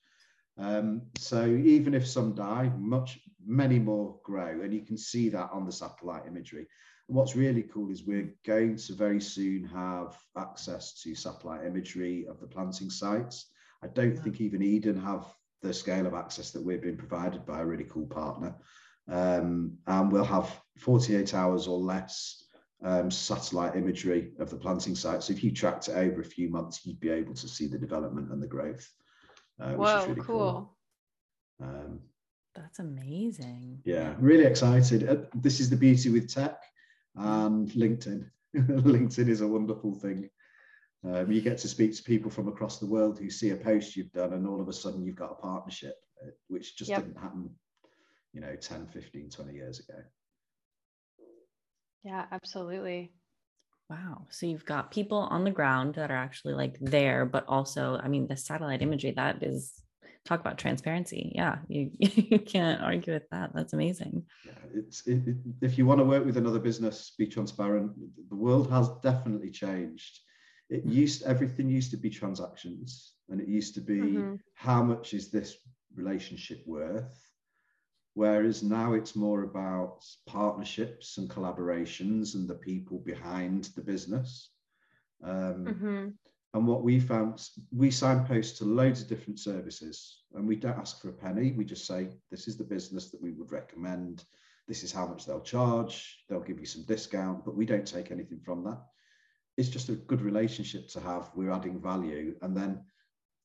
Um, 0.58 1.02
so 1.18 1.46
even 1.46 1.94
if 1.94 2.06
some 2.06 2.34
die, 2.34 2.70
much 2.76 3.18
many 3.44 3.78
more 3.78 4.20
grow, 4.22 4.60
and 4.60 4.72
you 4.72 4.82
can 4.82 4.98
see 4.98 5.30
that 5.30 5.50
on 5.50 5.64
the 5.64 5.72
satellite 5.72 6.26
imagery. 6.26 6.66
And 7.08 7.16
what's 7.16 7.34
really 7.34 7.62
cool 7.62 7.90
is 7.90 8.04
we're 8.04 8.32
going 8.46 8.76
to 8.76 8.92
very 8.92 9.20
soon 9.20 9.64
have 9.64 10.16
access 10.36 11.00
to 11.02 11.14
satellite 11.14 11.66
imagery 11.66 12.26
of 12.26 12.38
the 12.38 12.46
planting 12.46 12.90
sites. 12.90 13.50
I 13.82 13.88
don't 13.88 14.14
Yeah. 14.14 14.22
think 14.22 14.40
even 14.40 14.62
Eden 14.62 15.00
have 15.00 15.26
the 15.64 15.74
scale 15.74 16.06
of 16.06 16.14
access 16.14 16.50
that 16.50 16.62
we're 16.62 16.78
being 16.78 16.96
provided 16.96 17.44
by 17.46 17.60
a 17.60 17.64
really 17.64 17.86
cool 17.90 18.06
partner. 18.06 18.54
Um, 19.08 19.78
and 19.86 20.12
we'll 20.12 20.24
have 20.24 20.60
48 20.78 21.34
hours 21.34 21.66
or 21.66 21.78
less 21.78 22.44
um, 22.82 23.10
satellite 23.10 23.76
imagery 23.76 24.32
of 24.38 24.50
the 24.50 24.56
planting 24.56 24.94
site. 24.94 25.22
So 25.22 25.32
if 25.32 25.42
you 25.42 25.50
tracked 25.50 25.88
it 25.88 25.96
over 25.96 26.20
a 26.20 26.24
few 26.24 26.50
months, 26.50 26.84
you'd 26.84 27.00
be 27.00 27.10
able 27.10 27.34
to 27.34 27.48
see 27.48 27.66
the 27.66 27.78
development 27.78 28.30
and 28.30 28.42
the 28.42 28.46
growth. 28.46 28.86
Uh, 29.60 29.72
which 29.72 29.88
is 29.88 29.94
whoa 29.94 30.06
really 30.08 30.20
cool 30.22 30.76
Um, 31.62 32.00
That's 32.54 32.80
amazing. 32.80 33.80
yeah, 33.84 34.14
really 34.18 34.44
excited. 34.44 35.08
Uh, 35.08 35.16
this 35.34 35.60
is 35.60 35.70
the 35.70 35.76
beauty 35.76 36.10
with 36.10 36.32
tech 36.32 36.60
and 37.14 37.68
LinkedIn. 37.70 38.28
LinkedIn 38.56 39.28
is 39.28 39.40
a 39.40 39.48
wonderful 39.48 39.94
thing. 39.94 40.28
Um, 41.04 41.30
you 41.30 41.42
get 41.42 41.58
to 41.58 41.68
speak 41.68 41.94
to 41.96 42.02
people 42.02 42.30
from 42.30 42.48
across 42.48 42.78
the 42.78 42.86
world 42.86 43.18
who 43.18 43.28
see 43.28 43.50
a 43.50 43.56
post 43.56 43.94
you've 43.94 44.12
done, 44.12 44.32
and 44.32 44.46
all 44.46 44.60
of 44.60 44.68
a 44.68 44.72
sudden 44.72 45.04
you've 45.04 45.16
got 45.16 45.32
a 45.32 45.34
partnership, 45.34 45.96
uh, 46.24 46.30
which 46.48 46.76
just 46.76 46.90
Yep. 46.90 47.04
didn't 47.04 47.18
happen, 47.20 47.50
you 48.32 48.40
know, 48.40 48.56
10, 48.56 48.86
15, 48.86 49.28
20 49.30 49.52
years 49.52 49.80
ago. 49.80 49.98
yeah 52.04 52.26
absolutely 52.32 53.12
Wow. 53.90 54.26
So 54.30 54.46
you've 54.46 54.64
got 54.64 54.90
people 54.90 55.18
on 55.18 55.44
the 55.44 55.50
ground 55.50 55.96
that 55.96 56.10
are 56.10 56.16
actually 56.16 56.54
like 56.54 56.78
there, 56.80 57.26
but 57.26 57.44
also, 57.46 58.00
I 58.02 58.08
mean, 58.08 58.26
the 58.26 58.36
satellite 58.36 58.80
imagery 58.80 59.10
that 59.12 59.42
is 59.42 59.74
talk 60.24 60.40
about 60.40 60.56
transparency. 60.56 61.32
Yeah, 61.34 61.58
you 61.68 61.90
you 61.98 62.38
can't 62.38 62.80
argue 62.80 63.12
with 63.12 63.28
that. 63.30 63.50
That's 63.54 63.74
amazing. 63.74 64.24
Yeah, 64.46 64.52
it's 64.74 65.06
it, 65.06 65.28
it- 65.28 65.36
if 65.60 65.76
you 65.76 65.84
want 65.84 66.00
to 66.00 66.04
work 66.06 66.24
with 66.24 66.38
another 66.38 66.58
business, 66.60 67.12
be 67.18 67.26
transparent. 67.26 67.92
The 68.30 68.34
world 68.36 68.70
has 68.70 68.88
definitely 69.02 69.50
changed. 69.50 70.18
It 70.70 70.84
used 70.84 71.22
everything 71.24 71.68
used 71.68 71.90
to 71.90 71.96
be 71.96 72.10
transactions, 72.10 73.14
and 73.28 73.40
it 73.40 73.48
used 73.48 73.74
to 73.74 73.80
be 73.80 74.00
Mhm. 74.00 74.40
how 74.54 74.82
much 74.82 75.14
is 75.14 75.30
this 75.30 75.56
relationship 75.94 76.66
worth. 76.66 77.30
Whereas 78.14 78.62
now 78.62 78.94
it's 78.94 79.16
more 79.16 79.42
about 79.42 80.04
partnerships 80.26 81.18
and 81.18 81.28
collaborations 81.28 82.34
and 82.34 82.48
the 82.48 82.54
people 82.54 82.98
behind 83.00 83.64
the 83.76 83.82
business. 83.82 84.50
Um, 85.22 85.66
hmm 85.66 86.08
and 86.54 86.68
what 86.68 86.84
we 86.84 87.00
found, 87.00 87.48
we 87.72 87.90
signpost 87.90 88.58
to 88.58 88.64
loads 88.64 89.02
of 89.02 89.08
different 89.08 89.40
services 89.40 90.22
and 90.34 90.46
we 90.46 90.54
don't 90.54 90.78
ask 90.78 91.00
for 91.02 91.08
a 91.08 91.12
penny. 91.12 91.50
We 91.50 91.64
just 91.64 91.84
say, 91.84 92.08
this 92.30 92.46
is 92.46 92.56
the 92.56 92.62
business 92.62 93.10
that 93.10 93.20
we 93.20 93.32
would 93.32 93.50
recommend. 93.50 94.24
This 94.68 94.84
is 94.84 94.92
how 94.92 95.06
much 95.08 95.26
they'll 95.26 95.40
charge. 95.40 96.24
They'll 96.28 96.40
give 96.40 96.60
you 96.60 96.66
some 96.66 96.84
discount, 96.84 97.44
but 97.44 97.56
we 97.56 97.66
don't 97.66 97.86
take 97.86 98.12
anything 98.12 98.38
from 98.38 98.62
that. 98.64 98.80
It's 99.56 99.68
just 99.68 99.88
a 99.88 99.92
good 99.94 100.20
relationship 100.22 100.88
to 100.90 101.00
have. 101.00 101.30
We're 101.34 101.50
adding 101.52 101.80
value. 101.80 102.34
And 102.42 102.56
then 102.56 102.82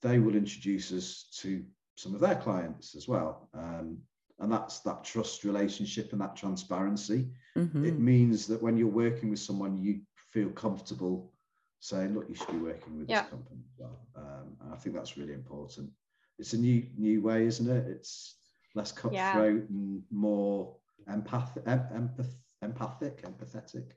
they 0.02 0.20
will 0.20 0.36
introduce 0.36 0.92
us 0.92 1.30
to 1.42 1.64
some 1.96 2.16
of 2.16 2.22
their 2.22 2.36
clients 2.36 2.96
as 2.96 3.08
well. 3.08 3.50
Um, 3.54 4.00
and 4.40 4.52
that's 4.52 4.80
that 4.82 5.04
trust 5.04 5.44
relationship 5.44 6.14
and 6.14 6.22
that 6.22 6.36
transparency 6.36 7.30
Mhm. 7.58 7.86
it 7.86 8.00
means 8.00 8.48
that 8.48 8.62
when 8.62 8.78
you're 8.78 8.88
working 8.88 9.30
with 9.30 9.40
someone, 9.40 9.78
you 9.78 10.02
feel 10.32 10.50
comfortable 10.52 11.34
saying, 11.82 12.14
"Look, 12.14 12.30
you 12.30 12.36
should 12.36 12.52
be 12.52 12.58
working 12.58 13.00
with 13.00 13.10
Yeah. 13.10 13.24
this 13.24 13.32
company." 13.32 13.62
as 13.74 13.78
well. 13.80 14.08
Um, 14.16 14.58
and 14.62 14.74
I 14.74 14.78
think 14.78 14.96
that's 14.96 15.18
really 15.18 15.34
important. 15.34 15.92
It's 16.38 16.54
a 16.54 16.58
new 16.58 16.90
new 16.98 17.22
way, 17.22 17.46
isn't 17.46 17.70
it? 17.70 17.88
It's 17.88 18.38
less 18.76 18.92
cutthroat 18.94 19.70
and 19.70 20.04
more 20.10 20.78
empath, 21.08 21.58
em- 21.68 22.08
empath, 22.08 22.34
empathic, 22.62 23.22
empathetic. 23.24 23.92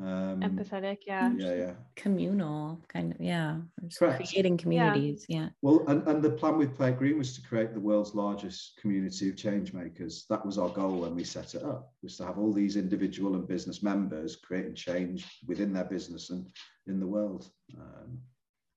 Um, 0.00 0.40
empathetic 0.40 0.98
yeah 1.06 1.32
Yeah, 1.36 1.54
yeah. 1.54 1.72
Communal 1.96 2.80
kind 2.88 3.12
of, 3.12 3.20
yeah. 3.20 3.56
Correct. 3.98 4.28
creating 4.28 4.56
communities. 4.56 5.26
Yeah. 5.28 5.48
Well, 5.60 5.84
and, 5.88 6.06
and 6.06 6.22
the 6.22 6.30
plan 6.30 6.56
with 6.56 6.76
Play 6.76 6.92
Green 6.92 7.18
was 7.18 7.34
to 7.34 7.42
create 7.42 7.74
the 7.74 7.80
world's 7.80 8.14
largest 8.14 8.78
community 8.80 9.28
of 9.28 9.36
change 9.36 9.72
makers. 9.72 10.24
That 10.30 10.46
was 10.46 10.56
our 10.56 10.68
goal 10.68 11.00
when 11.00 11.16
we 11.16 11.24
set 11.24 11.54
it 11.56 11.64
up, 11.64 11.92
was 12.02 12.16
to 12.18 12.26
have 12.26 12.38
all 12.38 12.52
these 12.52 12.76
individual 12.76 13.34
and 13.34 13.48
business 13.48 13.82
members 13.82 14.36
creating 14.36 14.74
change 14.76 15.26
within 15.46 15.72
their 15.72 15.84
business 15.84 16.30
and 16.30 16.46
in 16.86 17.00
the 17.00 17.06
world. 17.06 17.50
Um, 17.76 18.18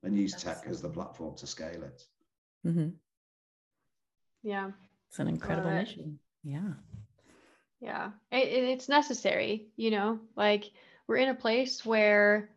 and 0.04 0.18
use 0.18 0.34
tech 0.34 0.64
as 0.68 0.82
the 0.82 0.90
platform 0.90 1.36
to 1.38 1.46
scale 1.46 1.84
it. 1.84 2.04
Mm-hmm. 2.66 2.90
Yeah. 4.44 4.72
It's 5.10 5.20
an 5.20 5.28
incredible 5.28 5.72
mission. 5.72 6.18
Yeah. 6.44 6.74
Yeah. 7.80 8.12
It, 8.32 8.48
it's 8.48 8.90
necessary, 8.90 9.68
you 9.76 9.92
know, 9.92 10.20
like 10.36 10.72
we're 11.08 11.18
in 11.18 11.30
a 11.30 11.36
place 11.36 11.86
where 11.86 12.50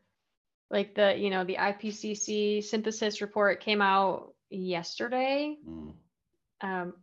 like 0.71 0.95
the, 0.95 1.17
you 1.17 1.31
know, 1.31 1.45
the 1.45 1.57
IPCC 1.57 2.65
synthesis 2.65 3.21
report 3.21 3.61
came 3.61 3.81
out 3.81 4.35
yesterday. 4.51 5.57
Mm. 5.69 5.93
Um, 6.61 6.95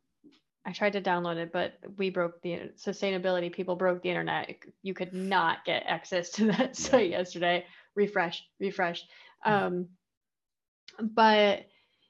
I 0.65 0.73
tried 0.73 0.93
to 0.93 1.01
download 1.01 1.37
it, 1.37 1.51
but 1.51 1.73
we 1.97 2.09
broke 2.09 2.41
the 2.41 2.71
sustainability. 2.77 3.51
People 3.51 3.75
broke 3.75 4.03
the 4.03 4.09
internet. 4.09 4.55
You 4.83 4.93
could 4.93 5.13
not 5.13 5.65
get 5.65 5.83
access 5.87 6.29
to 6.31 6.47
that 6.47 6.75
site 6.75 7.09
yesterday. 7.09 7.65
Refresh, 7.95 8.43
refresh. 8.59 9.03
Um, 9.43 9.87
but 10.99 11.65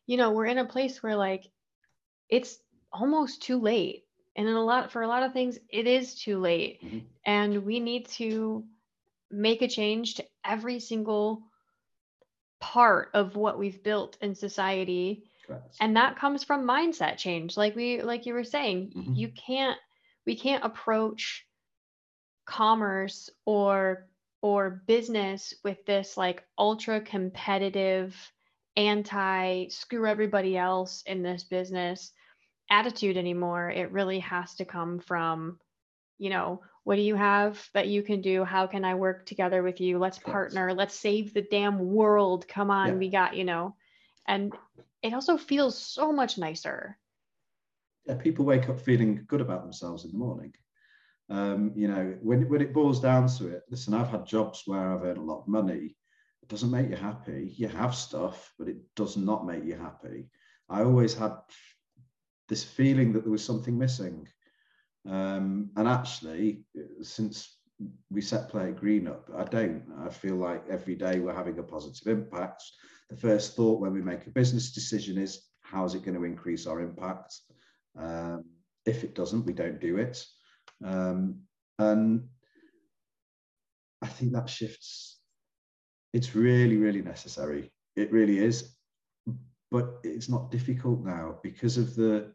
you 0.05 0.17
know, 0.17 0.31
we're 0.31 0.47
in 0.47 0.57
a 0.57 0.65
place 0.65 1.01
where 1.01 1.15
like 1.15 1.45
it's 2.27 2.57
almost 2.91 3.41
too 3.41 3.59
late, 3.59 4.03
and 4.35 4.47
in 4.47 4.53
a 4.53 4.63
lot 4.63 4.91
for 4.91 5.01
a 5.01 5.07
lot 5.07 5.23
of 5.23 5.31
things, 5.31 5.57
it 5.69 5.87
is 5.87 6.15
too 6.15 6.39
late, 6.39 6.83
mm-hmm. 6.83 6.99
and 7.25 7.65
we 7.65 7.79
need 7.79 8.07
to 8.09 8.65
make 9.31 9.61
a 9.61 9.67
change 9.67 10.15
to 10.15 10.25
every 10.45 10.79
single 10.79 11.43
part 12.59 13.09
of 13.13 13.35
what 13.35 13.57
we've 13.57 13.83
built 13.83 14.17
in 14.21 14.35
society 14.35 15.23
Correct. 15.47 15.75
and 15.79 15.95
that 15.97 16.17
comes 16.17 16.43
from 16.43 16.67
mindset 16.67 17.17
change 17.17 17.57
like 17.57 17.75
we 17.75 18.01
like 18.01 18.25
you 18.25 18.33
were 18.33 18.43
saying 18.43 18.91
mm-hmm. 18.95 19.13
you 19.15 19.29
can't 19.29 19.77
we 20.25 20.35
can't 20.35 20.63
approach 20.63 21.45
commerce 22.45 23.29
or 23.45 24.07
or 24.41 24.83
business 24.87 25.53
with 25.63 25.83
this 25.85 26.17
like 26.17 26.43
ultra 26.57 27.01
competitive 27.01 28.15
anti 28.77 29.67
screw 29.69 30.05
everybody 30.05 30.55
else 30.57 31.03
in 31.05 31.23
this 31.23 31.43
business 31.43 32.11
attitude 32.69 33.17
anymore 33.17 33.69
it 33.69 33.91
really 33.91 34.19
has 34.19 34.55
to 34.55 34.65
come 34.65 34.99
from 34.99 35.59
you 36.17 36.29
know 36.29 36.61
what 36.83 36.95
do 36.95 37.01
you 37.01 37.15
have 37.15 37.63
that 37.73 37.87
you 37.87 38.01
can 38.01 38.21
do? 38.21 38.43
How 38.43 38.65
can 38.67 38.83
i 38.83 38.95
work 38.95 39.25
together 39.25 39.61
with 39.61 39.79
you? 39.79 39.99
Let's 39.99 40.17
partner. 40.17 40.73
Let's 40.73 40.95
save 40.95 41.33
the 41.33 41.43
damn 41.43 41.79
world. 41.79 42.47
Come 42.47 42.71
on 42.71 42.87
yeah. 42.87 42.93
we 42.95 43.09
got 43.09 43.35
you 43.35 43.43
know. 43.43 43.75
And 44.27 44.53
it 45.01 45.13
also 45.13 45.37
feels 45.37 45.77
so 45.77 46.11
much 46.11 46.37
nicer. 46.37 46.97
Yeah 48.05 48.15
people 48.15 48.45
wake 48.45 48.67
up 48.67 48.79
feeling 48.79 49.23
good 49.27 49.41
about 49.41 49.63
themselves 49.63 50.05
in 50.05 50.11
the 50.11 50.17
morning. 50.17 50.53
Um, 51.29 51.71
you 51.75 51.87
know 51.87 52.17
when, 52.21 52.49
when 52.49 52.61
it 52.61 52.73
boils 52.73 52.99
down 52.99 53.29
to 53.37 53.47
it 53.47 53.61
listen 53.69 53.93
i've 53.93 54.09
had 54.09 54.25
jobs 54.25 54.63
where 54.65 54.91
i've 54.91 55.03
earned 55.03 55.17
a 55.17 55.21
lot 55.21 55.41
of 55.41 55.47
money. 55.47 55.95
It 56.41 56.49
doesn't 56.49 56.71
make 56.71 56.89
you 56.89 56.95
happy. 56.95 57.53
You 57.55 57.67
have 57.67 57.93
stuff 57.95 58.53
but 58.57 58.67
it 58.67 58.77
does 58.95 59.17
not 59.17 59.45
make 59.45 59.63
you 59.63 59.75
happy. 59.75 60.29
I 60.67 60.83
always 60.83 61.13
had 61.13 61.33
this 62.49 62.63
feeling 62.63 63.13
that 63.13 63.23
there 63.23 63.31
was 63.31 63.45
something 63.45 63.77
missing 63.77 64.27
um, 65.09 65.71
and 65.75 65.87
actually, 65.87 66.63
since 67.01 67.57
we 68.09 68.21
set 68.21 68.49
Play 68.49 68.71
Green 68.71 69.07
up, 69.07 69.29
I 69.35 69.43
don't. 69.43 69.83
I 70.05 70.09
feel 70.09 70.35
like 70.35 70.63
every 70.69 70.95
day 70.95 71.19
we're 71.19 71.33
having 71.33 71.57
a 71.59 71.63
positive 71.63 72.07
impact. 72.07 72.63
The 73.09 73.17
first 73.17 73.55
thought 73.55 73.81
when 73.81 73.93
we 73.93 74.01
make 74.01 74.27
a 74.27 74.31
business 74.31 74.71
decision 74.71 75.17
is, 75.17 75.41
how 75.61 75.85
is 75.85 75.95
it 75.95 76.03
going 76.05 76.17
to 76.17 76.23
increase 76.23 76.67
our 76.67 76.81
impact? 76.81 77.35
Um, 77.97 78.45
if 78.85 79.03
it 79.03 79.15
doesn't, 79.15 79.45
we 79.45 79.53
don't 79.53 79.79
do 79.79 79.97
it. 79.97 80.23
Um, 80.83 81.41
and 81.79 82.27
I 84.01 84.07
think 84.07 84.33
that 84.33 84.49
shifts. 84.49 85.19
It's 86.13 86.35
really, 86.35 86.77
really 86.77 87.01
necessary. 87.01 87.71
It 87.95 88.11
really 88.11 88.39
is. 88.39 88.75
But 89.71 89.99
it's 90.03 90.29
not 90.29 90.51
difficult 90.51 91.03
now 91.03 91.39
because 91.41 91.77
of 91.77 91.95
the 91.95 92.33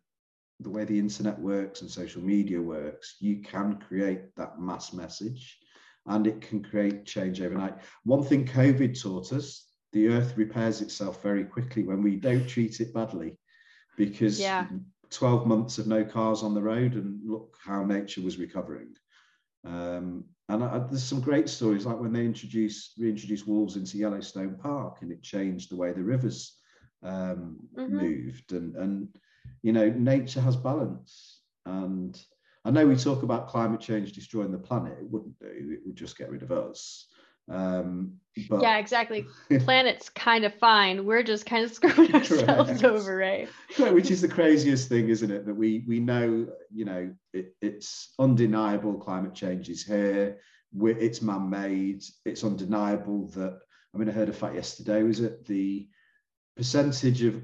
the 0.61 0.71
way 0.71 0.85
the 0.85 0.99
internet 0.99 1.39
works 1.39 1.83
and 1.83 1.91
social 1.91 2.23
media 2.23 2.61
works, 2.61 3.17
you 3.21 3.43
can 3.43 3.77
create 3.77 4.35
that 4.37 4.59
mass 4.59 4.93
message 4.93 5.59
and 6.07 6.27
it 6.27 6.41
can 6.41 6.63
create 6.63 7.05
change 7.05 7.41
overnight. 7.41 7.75
One 8.05 8.23
thing 8.23 8.47
COVID 8.47 9.01
taught 9.01 9.33
us 9.33 9.67
the 9.93 10.09
earth 10.09 10.37
repairs 10.37 10.81
itself 10.81 11.23
very 11.23 11.45
quickly 11.45 11.83
when 11.83 12.03
we 12.03 12.17
don't 12.17 12.47
treat 12.47 12.81
it 12.81 12.93
badly 12.95 13.39
because 13.97 14.39
yeah. 14.41 14.67
12 15.11 15.47
months 15.47 15.79
of 15.79 15.87
no 15.87 16.05
cars 16.05 16.43
on 16.43 16.55
the 16.55 16.63
road 16.63 16.95
and 16.95 17.21
look 17.25 17.57
how 17.65 17.85
nature 17.85 18.23
was 18.23 18.39
recovering. 18.39 18.95
Um, 19.65 20.25
and 20.49 20.63
I, 20.63 20.79
there's 20.79 21.03
some 21.03 21.21
great 21.21 21.49
stories 21.49 21.87
like 21.87 21.99
when 21.99 22.13
they 22.13 22.25
introduced 22.25 22.93
reintroduced 22.99 23.49
wolves 23.49 23.77
into 23.77 23.99
Yellowstone 23.99 24.57
Park 24.63 24.99
and 25.03 25.11
it 25.11 25.23
changed 25.23 25.71
the 25.71 25.77
way 25.77 25.93
the 25.93 26.03
rivers 26.03 26.57
um, 27.03 27.57
mm-hmm. 27.77 27.97
moved 27.97 28.53
and 28.53 28.77
and 28.77 29.09
you 29.63 29.73
know, 29.73 29.89
nature 29.91 30.41
has 30.41 30.57
balance. 30.57 31.41
And 31.65 32.19
I 32.65 32.71
know 32.71 32.87
we 32.87 32.97
talk 32.97 33.23
about 33.23 33.49
climate 33.49 33.81
change 33.81 34.13
destroying 34.13 34.53
the 34.53 34.59
planet. 34.59 34.99
It 35.01 35.11
wouldn't 35.11 35.39
do. 35.39 35.47
It 35.47 35.81
would 35.87 35.97
just 35.97 36.19
get 36.19 36.31
rid 36.31 36.43
of 36.43 36.53
us. 36.53 37.07
Um, 37.49 38.15
but 38.49 38.61
yeah, 38.61 38.79
exactly. 38.79 39.27
Planet's 39.61 40.09
kind 40.09 40.45
of 40.45 40.55
fine. 40.55 41.07
We're 41.07 41.23
just 41.23 41.47
kind 41.47 41.65
of 41.65 41.73
screwing 41.73 42.13
ourselves 42.15 42.83
over, 42.83 43.17
right? 43.17 43.49
Which 43.79 44.11
is 44.11 44.21
the 44.21 44.29
craziest 44.29 44.89
thing, 44.89 45.09
isn't 45.09 45.31
it? 45.31 45.47
That 45.47 45.55
we 45.55 45.85
we 45.87 46.01
know, 46.01 46.49
you 46.73 46.85
know, 46.85 47.15
it, 47.33 47.55
it's 47.63 48.13
undeniable. 48.19 48.95
Climate 48.95 49.35
change 49.35 49.69
is 49.69 49.85
here. 49.85 50.39
We're, 50.73 50.99
it's 50.99 51.23
man-made. 51.23 52.03
It's 52.25 52.45
undeniable 52.45 53.29
that. 53.29 53.61
I 53.95 53.99
mean, 53.99 54.09
I 54.09 54.13
heard 54.13 54.29
a 54.29 54.33
fact 54.33 54.57
yesterday. 54.57 55.03
Was 55.03 55.21
it 55.21 55.47
the 55.47 55.89
percentage 56.57 57.23
of 57.23 57.43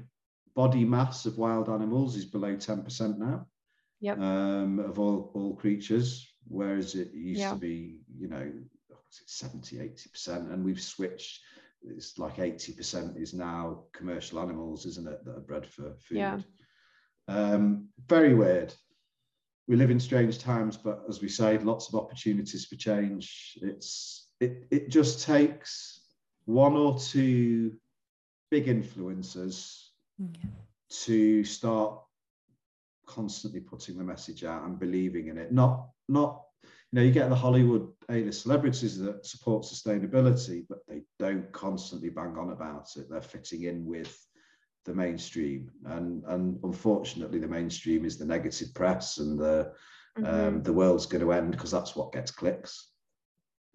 body 0.55 0.85
mass 0.85 1.25
of 1.25 1.37
wild 1.37 1.69
animals 1.69 2.15
is 2.15 2.25
below 2.25 2.55
10% 2.55 3.17
now 3.17 3.47
yep. 4.03 4.19
um, 4.19 4.79
of 4.79 4.99
all, 4.99 5.31
all 5.33 5.55
creatures, 5.55 6.27
whereas 6.47 6.93
it 6.93 7.13
used 7.13 7.41
to 7.41 7.55
be, 7.55 8.01
you 8.15 8.27
know, 8.27 8.51
70, 9.09 9.77
80%. 9.77 10.53
And 10.53 10.63
we've 10.63 10.81
switched, 10.81 11.39
it's 11.81 12.19
like 12.19 12.35
80% 12.35 13.19
is 13.19 13.33
now 13.33 13.85
commercial 13.93 14.39
animals, 14.39 14.85
isn't 14.85 15.07
it, 15.07 15.23
that 15.23 15.37
are 15.37 15.41
bred 15.41 15.65
for 15.65 15.95
food. 15.99 16.17
Yeah. 16.17 16.39
Um, 17.29 17.87
very 18.07 18.33
weird. 18.33 18.73
We 19.69 19.77
live 19.77 19.91
in 19.91 20.01
strange 20.01 20.39
times, 20.39 20.75
but 20.75 21.03
as 21.07 21.21
we 21.21 21.29
say, 21.29 21.57
lots 21.59 21.87
of 21.87 21.95
opportunities 21.95 22.65
for 22.65 22.75
change. 22.75 23.57
It's 23.61 24.27
it, 24.41 24.67
it 24.69 24.89
just 24.89 25.25
takes 25.25 26.01
one 26.43 26.75
or 26.75 26.99
two 26.99 27.71
big 28.51 28.65
influencers 28.65 29.82
yeah. 30.41 30.49
to 30.89 31.43
start 31.43 31.99
constantly 33.05 33.59
putting 33.59 33.97
the 33.97 34.03
message 34.03 34.43
out 34.43 34.63
and 34.63 34.79
believing 34.79 35.27
in 35.27 35.37
it. 35.37 35.51
Not 35.51 35.87
not 36.07 36.43
you 36.63 36.99
know 36.99 37.01
you 37.01 37.11
get 37.11 37.29
the 37.29 37.35
Hollywood 37.35 37.89
A-list 38.09 38.43
celebrities 38.43 38.97
that 38.99 39.25
support 39.25 39.63
sustainability, 39.63 40.65
but 40.67 40.79
they 40.87 41.01
don't 41.19 41.51
constantly 41.51 42.09
bang 42.09 42.37
on 42.37 42.51
about 42.51 42.87
it. 42.95 43.09
They're 43.09 43.21
fitting 43.21 43.63
in 43.63 43.85
with 43.85 44.15
the 44.85 44.93
mainstream, 44.93 45.71
and 45.85 46.23
and 46.25 46.59
unfortunately, 46.63 47.39
the 47.39 47.47
mainstream 47.47 48.05
is 48.05 48.17
the 48.17 48.25
negative 48.25 48.73
press, 48.73 49.17
and 49.17 49.39
the 49.39 49.73
mm-hmm. 50.17 50.25
um, 50.25 50.63
the 50.63 50.73
world's 50.73 51.05
going 51.05 51.23
to 51.23 51.33
end 51.33 51.51
because 51.51 51.71
that's 51.71 51.95
what 51.95 52.13
gets 52.13 52.31
clicks. 52.31 52.89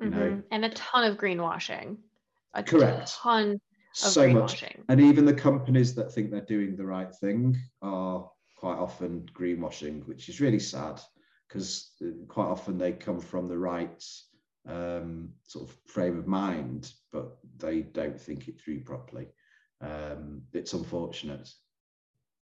You 0.01 0.11
mm-hmm. 0.11 0.19
know, 0.19 0.43
and 0.51 0.65
a 0.65 0.71
ton 0.71 1.05
of 1.05 1.17
greenwashing. 1.17 1.97
A 2.55 2.63
Correct. 2.63 3.13
ton 3.23 3.61
so 3.93 4.29
much. 4.29 4.65
And 4.89 5.01
even 5.01 5.25
the 5.25 5.35
companies 5.35 5.95
that 5.95 6.13
think 6.13 6.31
they're 6.31 6.41
doing 6.41 6.77
the 6.77 6.87
right 6.87 7.15
thing 7.15 7.57
are 7.83 8.31
quite 8.57 8.79
often 8.79 9.29
greenwashing, 9.33 10.07
which 10.07 10.29
is 10.29 10.41
really 10.41 10.59
sad 10.59 11.01
because 11.49 11.93
uh, 12.03 12.11
quite 12.27 12.47
often 12.47 12.77
they 12.77 12.93
come 12.93 13.21
from 13.21 13.47
the 13.47 13.59
right 13.59 14.05
um, 14.67 15.31
sort 15.45 15.69
of 15.69 15.77
frame 15.87 16.19
of 16.19 16.27
mind, 16.27 16.93
but 17.13 17.39
they 17.57 17.81
don't 17.81 18.21
think 18.21 18.49
it 18.49 18.61
through 18.61 18.81
properly. 18.81 19.29
Um, 19.81 20.43
it's 20.53 20.75
unfortunate. 20.75 21.49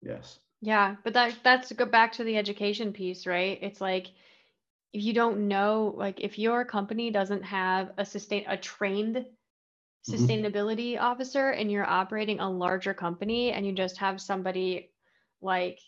Yes. 0.02 0.40
Yeah, 0.62 0.96
but 1.04 1.14
that 1.14 1.36
that's 1.44 1.72
go 1.74 1.86
back 1.86 2.14
to 2.14 2.24
the 2.24 2.38
education 2.38 2.94
piece, 2.94 3.28
right? 3.28 3.60
It's 3.62 3.82
like 3.82 4.08
if 4.94 5.04
you 5.04 5.14
don't 5.14 5.48
know, 5.48 5.94
like 5.98 6.22
if 6.22 6.40
your 6.40 6.64
company 6.64 7.12
doesn't 7.12 7.44
have 7.44 7.92
a 7.98 8.06
sustain 8.06 8.46
a 8.48 8.58
trained. 8.58 9.26
Sustainability 10.10 10.94
mm-hmm. 10.94 11.04
officer 11.04 11.50
and 11.50 11.72
you're 11.72 11.90
operating 11.90 12.40
a 12.40 12.50
larger 12.50 12.94
company 12.94 13.52
and 13.52 13.66
you 13.66 13.72
just 13.72 13.98
have 13.98 14.22
somebody 14.22 14.90
like 15.42 15.80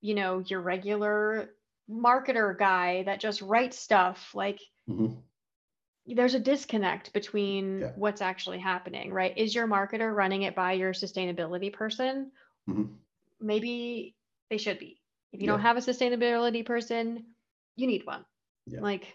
you 0.00 0.14
know 0.14 0.40
your 0.46 0.60
regular 0.60 1.50
marketer 1.90 2.56
guy 2.58 3.02
that 3.04 3.20
just 3.20 3.42
writes 3.42 3.78
stuff 3.78 4.30
like 4.34 4.60
mm-hmm. 4.88 5.14
there's 6.14 6.34
a 6.34 6.40
disconnect 6.40 7.12
between 7.12 7.80
yeah. 7.80 7.92
what's 7.96 8.22
actually 8.22 8.58
happening 8.58 9.12
right 9.12 9.36
is 9.36 9.54
your 9.54 9.68
marketer 9.68 10.14
running 10.14 10.42
it 10.42 10.54
by 10.54 10.72
your 10.72 10.92
sustainability 10.92 11.72
person 11.72 12.30
mm-hmm. 12.68 12.84
maybe 13.40 14.14
they 14.50 14.58
should 14.58 14.78
be 14.78 15.00
if 15.32 15.40
you 15.40 15.46
yeah. 15.46 15.52
don't 15.52 15.60
have 15.60 15.76
a 15.76 15.80
sustainability 15.80 16.64
person 16.64 17.24
you 17.76 17.86
need 17.86 18.04
one 18.04 18.24
yeah. 18.66 18.80
like 18.80 19.14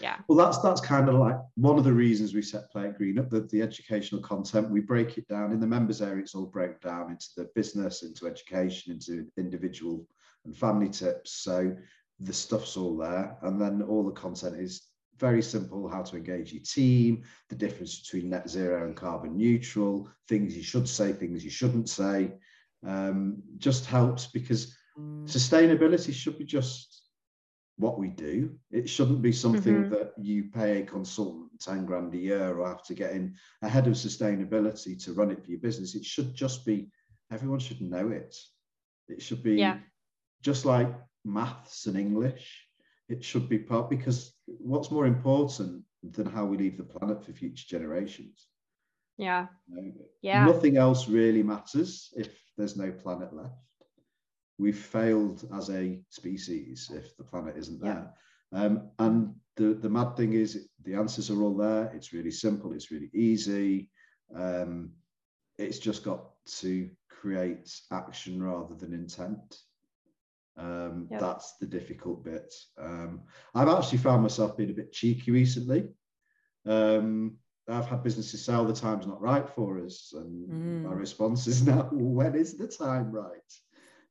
yeah. 0.00 0.16
Well, 0.28 0.38
that's 0.38 0.58
that's 0.58 0.80
kind 0.80 1.08
of 1.08 1.14
like 1.16 1.36
one 1.54 1.78
of 1.78 1.84
the 1.84 1.92
reasons 1.92 2.34
we 2.34 2.42
set 2.42 2.70
Play 2.70 2.86
It 2.86 2.96
Green 2.96 3.18
up. 3.18 3.30
The, 3.30 3.40
the 3.42 3.62
educational 3.62 4.20
content 4.22 4.70
we 4.70 4.80
break 4.80 5.18
it 5.18 5.28
down 5.28 5.52
in 5.52 5.60
the 5.60 5.66
members 5.66 6.02
area. 6.02 6.22
It's 6.22 6.34
all 6.34 6.46
break 6.46 6.80
down 6.80 7.10
into 7.10 7.26
the 7.36 7.48
business, 7.54 8.02
into 8.02 8.26
education, 8.26 8.92
into 8.92 9.26
individual 9.36 10.06
and 10.44 10.56
family 10.56 10.88
tips. 10.88 11.32
So 11.32 11.76
the 12.18 12.32
stuff's 12.32 12.76
all 12.76 12.96
there, 12.96 13.36
and 13.42 13.60
then 13.60 13.82
all 13.82 14.04
the 14.04 14.12
content 14.12 14.56
is 14.60 14.82
very 15.18 15.42
simple 15.42 15.88
how 15.88 16.02
to 16.02 16.16
engage 16.16 16.52
your 16.52 16.62
team, 16.62 17.22
the 17.50 17.54
difference 17.54 18.00
between 18.00 18.30
net 18.30 18.48
zero 18.48 18.86
and 18.86 18.96
carbon 18.96 19.36
neutral, 19.36 20.08
things 20.28 20.56
you 20.56 20.62
should 20.62 20.88
say, 20.88 21.12
things 21.12 21.44
you 21.44 21.50
shouldn't 21.50 21.88
say. 21.88 22.32
Um, 22.86 23.42
just 23.58 23.84
helps 23.84 24.26
because 24.26 24.74
mm. 24.98 25.28
sustainability 25.28 26.14
should 26.14 26.38
be 26.38 26.44
just 26.44 27.09
what 27.80 27.98
we 27.98 28.08
do. 28.08 28.54
It 28.70 28.88
shouldn't 28.88 29.22
be 29.22 29.32
something 29.32 29.84
mm-hmm. 29.84 29.90
that 29.90 30.12
you 30.18 30.44
pay 30.44 30.80
a 30.80 30.86
consultant 30.86 31.50
10 31.60 31.86
grand 31.86 32.14
a 32.14 32.18
year 32.18 32.58
or 32.58 32.68
have 32.68 32.84
to 32.84 32.94
get 32.94 33.12
in 33.12 33.34
ahead 33.62 33.86
of 33.86 33.94
sustainability 33.94 35.02
to 35.04 35.14
run 35.14 35.30
it 35.30 35.42
for 35.42 35.50
your 35.50 35.60
business. 35.60 35.94
It 35.94 36.04
should 36.04 36.34
just 36.34 36.66
be, 36.66 36.90
everyone 37.32 37.58
should 37.58 37.80
know 37.80 38.10
it. 38.10 38.36
It 39.08 39.22
should 39.22 39.42
be 39.42 39.56
yeah. 39.56 39.78
just 40.42 40.66
like 40.66 40.88
maths 41.24 41.86
and 41.86 41.96
English. 41.98 42.66
It 43.08 43.24
should 43.24 43.48
be 43.48 43.58
part 43.58 43.88
because 43.88 44.32
what's 44.46 44.90
more 44.90 45.06
important 45.06 45.82
than 46.02 46.26
how 46.26 46.44
we 46.44 46.58
leave 46.58 46.76
the 46.76 46.84
planet 46.84 47.24
for 47.24 47.32
future 47.32 47.66
generations? 47.66 48.46
Yeah. 49.16 49.46
You 49.68 49.76
know, 49.76 49.92
yeah. 50.22 50.44
Nothing 50.44 50.76
else 50.76 51.08
really 51.08 51.42
matters 51.42 52.12
if 52.14 52.28
there's 52.56 52.76
no 52.76 52.92
planet 52.92 53.34
left 53.34 53.56
we've 54.60 54.78
failed 54.78 55.48
as 55.56 55.70
a 55.70 55.98
species 56.10 56.90
if 56.94 57.16
the 57.16 57.24
planet 57.24 57.56
isn't 57.56 57.80
there. 57.80 58.12
Yeah. 58.52 58.60
Um, 58.62 58.90
and 58.98 59.34
the, 59.56 59.74
the 59.74 59.88
mad 59.88 60.16
thing 60.16 60.34
is 60.34 60.68
the 60.84 60.94
answers 60.94 61.30
are 61.30 61.42
all 61.42 61.56
there. 61.56 61.90
It's 61.94 62.12
really 62.12 62.30
simple. 62.30 62.72
It's 62.72 62.90
really 62.90 63.10
easy. 63.14 63.88
Um, 64.34 64.92
it's 65.58 65.78
just 65.78 66.04
got 66.04 66.24
to 66.60 66.90
create 67.08 67.72
action 67.90 68.42
rather 68.42 68.74
than 68.74 68.92
intent. 68.92 69.56
Um, 70.58 71.08
yep. 71.10 71.20
That's 71.20 71.56
the 71.58 71.66
difficult 71.66 72.24
bit. 72.24 72.52
Um, 72.78 73.22
I've 73.54 73.68
actually 73.68 73.98
found 73.98 74.22
myself 74.22 74.58
being 74.58 74.70
a 74.70 74.74
bit 74.74 74.92
cheeky 74.92 75.30
recently. 75.30 75.88
Um, 76.66 77.38
I've 77.68 77.86
had 77.86 78.02
businesses 78.02 78.44
say, 78.44 78.52
"Oh, 78.54 78.66
the 78.66 78.74
time's 78.74 79.06
not 79.06 79.22
right 79.22 79.48
for 79.48 79.78
us," 79.78 80.12
and 80.14 80.48
mm. 80.48 80.82
my 80.88 80.92
response 80.92 81.46
is 81.46 81.62
now, 81.66 81.88
"When 81.92 82.34
is 82.34 82.58
the 82.58 82.66
time 82.66 83.10
right?" 83.12 83.40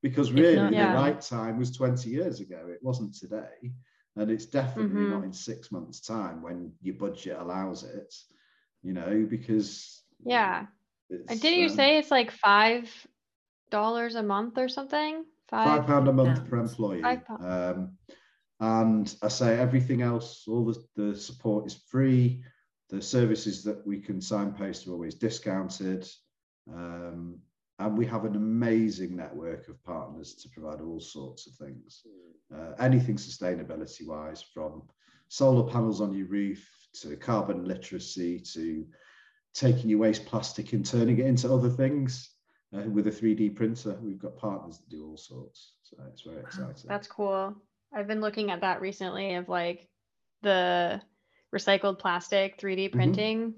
Because 0.01 0.31
really 0.31 0.55
not, 0.55 0.73
yeah. 0.73 0.93
the 0.93 0.99
right 0.99 1.21
time 1.21 1.57
was 1.57 1.71
20 1.71 2.09
years 2.09 2.39
ago. 2.39 2.67
It 2.69 2.79
wasn't 2.81 3.13
today. 3.15 3.73
And 4.15 4.31
it's 4.31 4.45
definitely 4.45 5.01
mm-hmm. 5.01 5.11
not 5.11 5.23
in 5.23 5.33
six 5.33 5.71
months 5.71 6.01
time 6.01 6.41
when 6.41 6.73
your 6.81 6.95
budget 6.95 7.37
allows 7.39 7.83
it 7.83 8.13
you 8.83 8.93
know 8.93 9.27
because 9.29 10.03
yeah. 10.25 10.65
And 11.27 11.41
did 11.41 11.57
you 11.57 11.65
um, 11.65 11.75
say 11.75 11.97
it's 11.97 12.11
like 12.11 12.31
five 12.31 12.89
dollars 13.71 14.15
a 14.15 14.23
month 14.23 14.57
or 14.57 14.69
something? 14.69 15.25
Five, 15.49 15.65
five 15.65 15.87
pound 15.87 16.07
a 16.07 16.13
month 16.13 16.47
per 16.47 16.57
employee. 16.57 17.03
Um, 17.03 17.97
and 18.61 19.15
i 19.23 19.29
say 19.29 19.57
everything 19.57 20.01
else 20.01 20.43
all 20.45 20.65
the, 20.65 20.83
the 20.95 21.15
support 21.15 21.65
is 21.65 21.81
free. 21.87 22.43
The 22.89 23.01
services 23.01 23.63
that 23.63 23.85
we 23.87 23.99
can 23.99 24.19
signpost 24.19 24.87
are 24.87 24.91
always 24.91 25.15
discounted. 25.15 26.07
Um, 26.71 27.39
and 27.79 27.97
we 27.97 28.05
have 28.05 28.25
an 28.25 28.35
amazing 28.35 29.15
network 29.15 29.69
of 29.69 29.81
partners 29.83 30.35
to 30.35 30.49
provide 30.49 30.81
all 30.81 30.99
sorts 30.99 31.47
of 31.47 31.53
things. 31.53 32.03
Uh, 32.53 32.73
anything 32.79 33.15
sustainability 33.15 34.05
wise, 34.05 34.41
from 34.41 34.83
solar 35.29 35.69
panels 35.71 36.01
on 36.01 36.13
your 36.13 36.27
roof 36.27 36.67
to 36.93 37.15
carbon 37.15 37.63
literacy 37.65 38.39
to 38.39 38.85
taking 39.53 39.89
your 39.89 39.99
waste 39.99 40.25
plastic 40.25 40.73
and 40.73 40.85
turning 40.85 41.19
it 41.19 41.25
into 41.25 41.51
other 41.51 41.69
things. 41.69 42.31
Uh, 42.75 42.81
with 42.81 43.07
a 43.07 43.11
3D 43.11 43.55
printer, 43.55 43.97
we've 44.01 44.19
got 44.19 44.37
partners 44.37 44.77
that 44.77 44.89
do 44.89 45.07
all 45.07 45.17
sorts. 45.17 45.73
So 45.81 45.97
it's 46.11 46.21
very 46.21 46.39
exciting. 46.39 46.85
That's 46.87 47.07
cool. 47.07 47.55
I've 47.93 48.07
been 48.07 48.21
looking 48.21 48.51
at 48.51 48.61
that 48.61 48.81
recently 48.81 49.35
of 49.35 49.49
like 49.49 49.87
the 50.43 51.01
recycled 51.55 51.97
plastic 51.97 52.59
3D 52.59 52.87
mm-hmm. 52.87 52.97
printing 52.97 53.53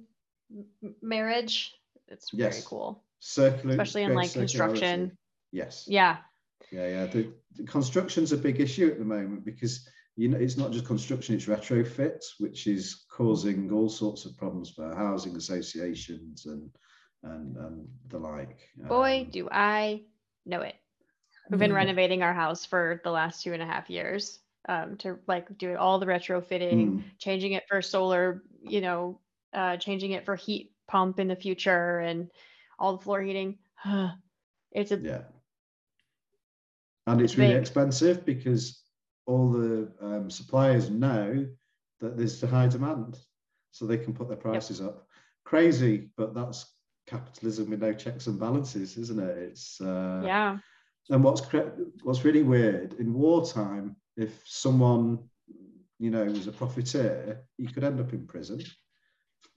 mm-hmm. 0.55 0.89
marriage. 1.01 1.73
It's 2.07 2.29
yes. 2.31 2.53
very 2.53 2.65
cool 2.67 3.03
circular 3.21 3.71
especially 3.71 4.03
in 4.03 4.15
like 4.15 4.33
construction. 4.33 5.17
yes. 5.51 5.85
Yeah. 5.87 6.17
Yeah 6.71 6.87
yeah. 6.87 7.05
The, 7.05 7.31
the, 7.55 7.63
construction's 7.63 8.31
a 8.31 8.37
big 8.37 8.59
issue 8.59 8.87
at 8.87 8.99
the 8.99 9.05
moment 9.05 9.45
because 9.45 9.87
you 10.15 10.27
know 10.27 10.37
it's 10.37 10.57
not 10.57 10.71
just 10.71 10.85
construction 10.85 11.35
it's 11.35 11.45
retrofit 11.45 12.19
which 12.39 12.67
is 12.67 13.05
causing 13.09 13.71
all 13.71 13.87
sorts 13.87 14.25
of 14.25 14.35
problems 14.37 14.71
for 14.71 14.93
housing 14.95 15.35
associations 15.37 16.47
and 16.47 16.69
and 17.23 17.55
and 17.55 17.87
the 18.07 18.17
like. 18.17 18.57
Boy 18.75 19.21
um, 19.21 19.31
do 19.31 19.47
i 19.51 20.01
know 20.45 20.61
it. 20.61 20.75
We've 21.49 21.59
been 21.59 21.73
renovating 21.73 22.23
our 22.23 22.33
house 22.33 22.65
for 22.65 23.01
the 23.03 23.11
last 23.11 23.43
two 23.43 23.53
and 23.53 23.61
a 23.61 23.65
half 23.65 23.89
years 23.89 24.39
um, 24.67 24.95
to 24.97 25.19
like 25.27 25.55
do 25.57 25.75
all 25.75 25.99
the 25.99 26.05
retrofitting 26.05 26.87
mm. 26.87 27.03
changing 27.19 27.53
it 27.53 27.63
for 27.67 27.81
solar 27.81 28.43
you 28.63 28.81
know 28.81 29.19
uh, 29.53 29.77
changing 29.77 30.11
it 30.11 30.25
for 30.25 30.35
heat 30.35 30.71
pump 30.87 31.19
in 31.19 31.27
the 31.27 31.35
future 31.35 31.99
and 31.99 32.29
all 32.81 32.97
the 32.97 33.03
floor 33.03 33.21
heating. 33.21 33.59
it's 34.71 34.91
a 34.91 34.97
yeah, 34.97 35.21
and 37.07 37.21
it's 37.21 37.37
really 37.37 37.53
expensive 37.53 38.25
because 38.25 38.83
all 39.27 39.49
the 39.51 39.91
um, 40.01 40.29
suppliers 40.29 40.89
know 40.89 41.47
that 41.99 42.17
there's 42.17 42.41
a 42.43 42.47
high 42.47 42.67
demand, 42.67 43.17
so 43.69 43.85
they 43.85 43.97
can 43.97 44.13
put 44.13 44.27
their 44.27 44.37
prices 44.37 44.79
yep. 44.79 44.89
up. 44.89 45.07
Crazy, 45.45 46.09
but 46.17 46.33
that's 46.33 46.65
capitalism 47.07 47.69
with 47.69 47.81
no 47.81 47.93
checks 47.93 48.27
and 48.27 48.39
balances, 48.39 48.97
isn't 48.97 49.19
it? 49.19 49.37
It's 49.37 49.79
uh, 49.79 50.23
yeah. 50.25 50.57
And 51.09 51.23
what's 51.23 51.41
what's 52.03 52.25
really 52.25 52.43
weird 52.43 52.93
in 52.93 53.13
wartime, 53.13 53.95
if 54.17 54.41
someone 54.45 55.19
you 55.99 56.09
know 56.09 56.25
was 56.25 56.47
a 56.47 56.51
profiteer, 56.51 57.43
you 57.57 57.67
could 57.67 57.83
end 57.83 57.99
up 57.99 58.11
in 58.11 58.25
prison 58.25 58.61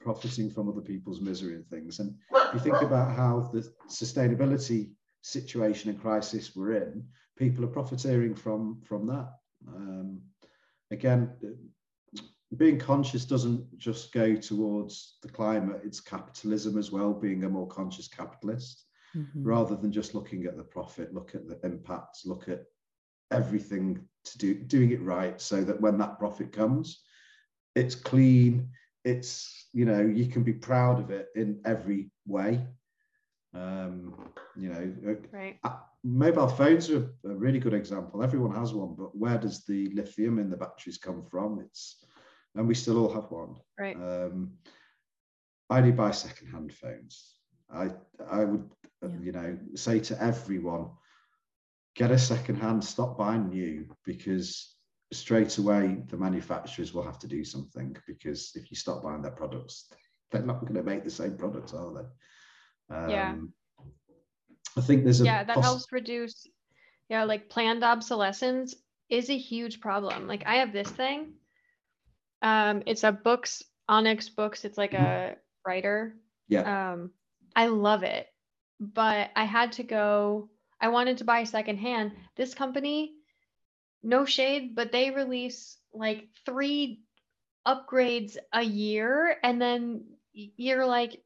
profiting 0.05 0.51
from 0.51 0.69
other 0.69 0.83
people's 0.83 1.21
misery 1.21 1.55
and 1.55 1.67
things. 1.67 1.99
And 1.99 2.15
if 2.31 2.55
you 2.55 2.61
think 2.61 2.83
about 2.83 3.17
how 3.17 3.51
the 3.53 3.67
sustainability 3.89 4.91
situation 5.23 5.91
and 5.91 6.01
crisis 6.01 6.55
we're 6.55 6.77
in, 6.77 7.05
people 7.37 7.65
are 7.65 7.79
profiteering 7.79 8.35
from 8.35 8.83
from 8.87 9.07
that. 9.07 9.31
Um, 9.67 10.21
again, 10.91 11.33
being 12.57 12.79
conscious 12.79 13.25
doesn't 13.25 13.79
just 13.79 14.13
go 14.13 14.37
towards 14.37 15.17
the 15.23 15.29
climate; 15.31 15.81
it's 15.85 16.01
capitalism 16.01 16.79
as 16.79 16.93
well. 16.93 17.15
Being 17.15 17.45
a 17.45 17.49
more 17.49 17.67
conscious 17.67 18.07
capitalist, 18.07 18.85
mm-hmm. 19.17 19.43
rather 19.43 19.75
than 19.75 19.91
just 19.91 20.15
looking 20.15 20.45
at 20.45 20.59
the 20.59 20.63
profit, 20.63 21.15
look 21.15 21.35
at 21.35 21.49
the 21.49 21.59
impacts, 21.65 22.27
look 22.27 22.49
at 22.51 22.65
everything 23.31 24.07
to 24.25 24.39
do 24.39 24.55
doing 24.55 24.91
it 24.91 25.03
right, 25.03 25.41
so 25.41 25.65
that 25.65 25.81
when 25.81 25.97
that 25.97 26.19
profit 26.19 26.53
comes, 26.53 27.01
it's 27.75 27.95
clean 27.95 28.69
it's 29.05 29.69
you 29.73 29.85
know 29.85 30.01
you 30.01 30.27
can 30.27 30.43
be 30.43 30.53
proud 30.53 31.01
of 31.01 31.11
it 31.11 31.29
in 31.35 31.61
every 31.65 32.11
way. 32.27 32.67
Um 33.55 34.15
you 34.57 34.69
know 34.69 35.13
uh, 35.13 35.15
right. 35.33 35.59
Uh, 35.63 35.77
mobile 36.03 36.49
phones 36.49 36.91
are 36.91 37.11
a 37.25 37.35
really 37.35 37.59
good 37.59 37.75
example. 37.75 38.23
Everyone 38.23 38.55
has 38.55 38.73
one 38.75 38.95
but 38.99 39.17
where 39.17 39.39
does 39.39 39.65
the 39.65 39.91
lithium 39.95 40.39
in 40.39 40.51
the 40.51 40.57
batteries 40.57 40.99
come 40.99 41.23
from? 41.23 41.61
It's 41.61 42.05
and 42.57 42.67
we 42.67 42.75
still 42.75 42.99
all 42.99 43.13
have 43.15 43.31
one. 43.31 43.57
Right. 43.79 43.97
Um 43.97 44.53
i 45.71 45.81
do 45.81 45.93
buy 45.93 46.11
second-hand 46.11 46.73
phones. 46.73 47.37
I 47.73 47.91
i 48.31 48.45
would 48.45 48.71
uh, 49.03 49.09
yeah. 49.09 49.19
you 49.23 49.33
know 49.33 49.59
say 49.75 50.01
to 50.01 50.23
everyone 50.23 50.91
get 51.95 52.11
a 52.11 52.19
second-hand 52.19 52.85
stop 52.85 53.17
buying 53.17 53.49
new 53.49 53.87
because 54.05 54.74
straight 55.13 55.57
away 55.59 56.03
the 56.09 56.17
manufacturers 56.17 56.93
will 56.93 57.03
have 57.03 57.19
to 57.21 57.29
do 57.29 57.45
something 57.45 57.97
because 58.07 58.53
if 58.55 58.71
you 58.71 58.77
stop 58.77 59.03
buying 59.03 59.23
their 59.23 59.31
products, 59.33 59.89
they're 60.31 60.43
not 60.43 60.61
going 60.61 60.75
to 60.75 60.83
make 60.83 61.05
the 61.05 61.11
same 61.11 61.37
products, 61.37 61.73
are 61.73 61.93
they? 61.93 62.97
Um, 62.97 63.11
yeah. 63.11 63.35
I 64.77 64.81
think 64.81 65.05
there's 65.05 65.21
a 65.21 65.25
yeah 65.25 65.45
that 65.45 65.55
poss- 65.55 65.65
helps 65.65 65.87
reduce 65.93 66.47
yeah 67.09 67.25
like 67.25 67.49
planned 67.49 67.85
obsolescence 67.85 68.75
is 69.09 69.31
a 69.31 69.39
huge 69.39 69.81
problem. 69.81 70.27
Like 70.27 70.45
I 70.47 70.57
have 70.57 70.73
this 70.73 70.89
thing. 70.89 71.35
Um, 72.43 72.83
it's 72.87 73.05
a 73.05 73.13
Boox 73.13 73.63
Onyx 73.89 74.31
Boox. 74.31 74.65
It's 74.65 74.79
like 74.79 74.93
mm-hmm. 74.93 75.05
a 75.05 75.37
writer. 75.67 76.17
Yeah. 76.49 76.93
Um, 76.93 77.11
I 77.57 77.67
love 77.67 78.03
it, 78.03 78.27
but 78.81 79.31
I 79.37 79.45
had 79.45 79.73
to 79.73 79.83
go. 79.83 80.51
I 80.81 80.89
wanted 80.89 81.19
to 81.19 81.25
buy 81.25 81.45
secondhand. 81.45 82.13
This 82.37 82.55
company 82.55 83.15
no 84.05 84.25
shade, 84.25 84.75
but 84.75 84.93
they 84.93 85.11
release 85.11 85.77
like 85.93 86.29
three 86.45 87.01
upgrades 87.67 88.37
a 88.53 88.63
year 88.63 89.37
and 89.43 89.61
then 89.61 90.05
you're 90.33 90.85
like 90.85 91.23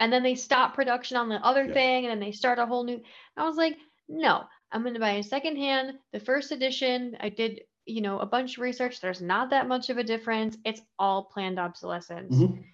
and 0.00 0.12
then 0.12 0.22
they 0.22 0.34
stop 0.34 0.74
production 0.74 1.18
on 1.18 1.28
the 1.28 1.36
other 1.36 1.66
yeah. 1.66 1.74
thing 1.74 2.06
and 2.06 2.10
then 2.10 2.20
they 2.20 2.32
start 2.32 2.58
a 2.58 2.64
whole 2.64 2.84
new 2.84 3.00
I 3.36 3.44
was 3.44 3.56
like, 3.56 3.76
no, 4.08 4.44
I'm 4.70 4.82
gonna 4.82 4.98
buy 4.98 5.12
a 5.12 5.22
second 5.22 5.56
hand, 5.56 5.98
the 6.12 6.20
first 6.20 6.50
edition. 6.50 7.16
I 7.20 7.28
did 7.28 7.60
you 7.84 8.00
know, 8.00 8.18
a 8.20 8.26
bunch 8.26 8.56
of 8.56 8.62
research. 8.62 9.00
There's 9.00 9.20
not 9.20 9.50
that 9.50 9.68
much 9.68 9.90
of 9.90 9.98
a 9.98 10.04
difference. 10.04 10.56
It's 10.64 10.80
all 10.98 11.24
planned 11.24 11.58
obsolescence. 11.58 12.34
Mhm. 12.34 12.64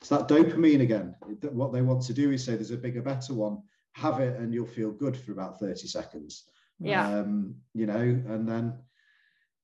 It's 0.00 0.10
that 0.10 0.28
dopamine 0.28 0.82
again. 0.82 1.14
What 1.52 1.72
they 1.72 1.82
want 1.82 2.02
to 2.04 2.14
do 2.14 2.30
is 2.30 2.44
say 2.44 2.54
there's 2.54 2.70
a 2.70 2.76
bigger, 2.76 3.02
better 3.02 3.34
one. 3.34 3.62
Have 3.92 4.20
it, 4.20 4.38
and 4.38 4.52
you'll 4.52 4.66
feel 4.66 4.90
good 4.90 5.16
for 5.16 5.32
about 5.32 5.58
30 5.58 5.86
seconds. 5.86 6.48
Yeah. 6.80 7.08
Um, 7.08 7.56
you 7.74 7.86
know, 7.86 7.94
and 7.94 8.48
then 8.48 8.74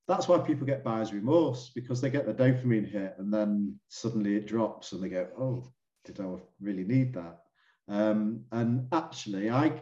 that's 0.08 0.28
why 0.28 0.38
people 0.38 0.66
get 0.66 0.84
buyer's 0.84 1.12
remorse 1.12 1.70
because 1.74 2.00
they 2.00 2.10
get 2.10 2.26
the 2.26 2.34
dopamine 2.34 2.90
hit 2.90 3.14
and 3.18 3.32
then 3.32 3.78
suddenly 3.88 4.36
it 4.36 4.46
drops 4.46 4.92
and 4.92 5.02
they 5.02 5.08
go, 5.08 5.28
oh, 5.38 5.72
did 6.04 6.20
I 6.20 6.34
really 6.60 6.84
need 6.84 7.14
that? 7.14 7.38
Um, 7.88 8.44
and 8.52 8.88
actually, 8.92 9.50
I 9.50 9.72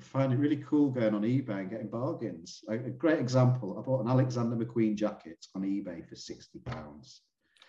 find 0.00 0.32
it 0.32 0.38
really 0.38 0.62
cool 0.68 0.90
going 0.90 1.14
on 1.14 1.22
eBay 1.22 1.60
and 1.60 1.70
getting 1.70 1.88
bargains. 1.88 2.62
A, 2.68 2.74
a 2.74 2.90
great 2.90 3.18
example, 3.18 3.78
I 3.78 3.82
bought 3.82 4.02
an 4.02 4.10
Alexander 4.10 4.56
McQueen 4.56 4.96
jacket 4.96 5.46
on 5.54 5.62
eBay 5.62 6.06
for 6.08 6.16
60 6.16 6.58
pounds. 6.60 7.22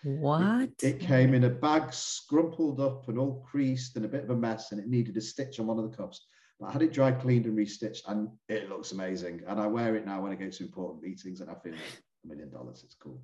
What? 0.04 0.62
It, 0.62 0.82
it 0.82 1.00
came 1.00 1.34
in 1.34 1.44
a 1.44 1.50
bag, 1.50 1.88
scrumpled 1.88 2.80
up 2.80 3.08
and 3.08 3.18
all 3.18 3.44
creased 3.50 3.96
and 3.96 4.04
a 4.04 4.08
bit 4.08 4.24
of 4.24 4.30
a 4.30 4.36
mess, 4.36 4.72
and 4.72 4.80
it 4.80 4.88
needed 4.88 5.16
a 5.16 5.20
stitch 5.20 5.58
on 5.58 5.66
one 5.66 5.78
of 5.78 5.90
the 5.90 5.96
cuffs. 5.96 6.26
But 6.58 6.66
I 6.66 6.72
had 6.72 6.82
it 6.82 6.92
dry 6.92 7.12
cleaned 7.12 7.46
and 7.46 7.56
restitched, 7.56 8.02
and 8.08 8.28
it 8.48 8.68
looks 8.68 8.92
amazing. 8.92 9.42
And 9.46 9.60
I 9.60 9.66
wear 9.66 9.94
it 9.96 10.04
now 10.06 10.20
when 10.22 10.32
I 10.32 10.34
go 10.34 10.48
to 10.50 10.62
important 10.64 11.02
meetings, 11.02 11.40
and 11.40 11.50
I 11.50 11.54
feel 11.54 11.72
like 11.72 12.02
a 12.24 12.26
million 12.28 12.50
dollars. 12.50 12.82
It's 12.84 12.94
cool. 12.96 13.22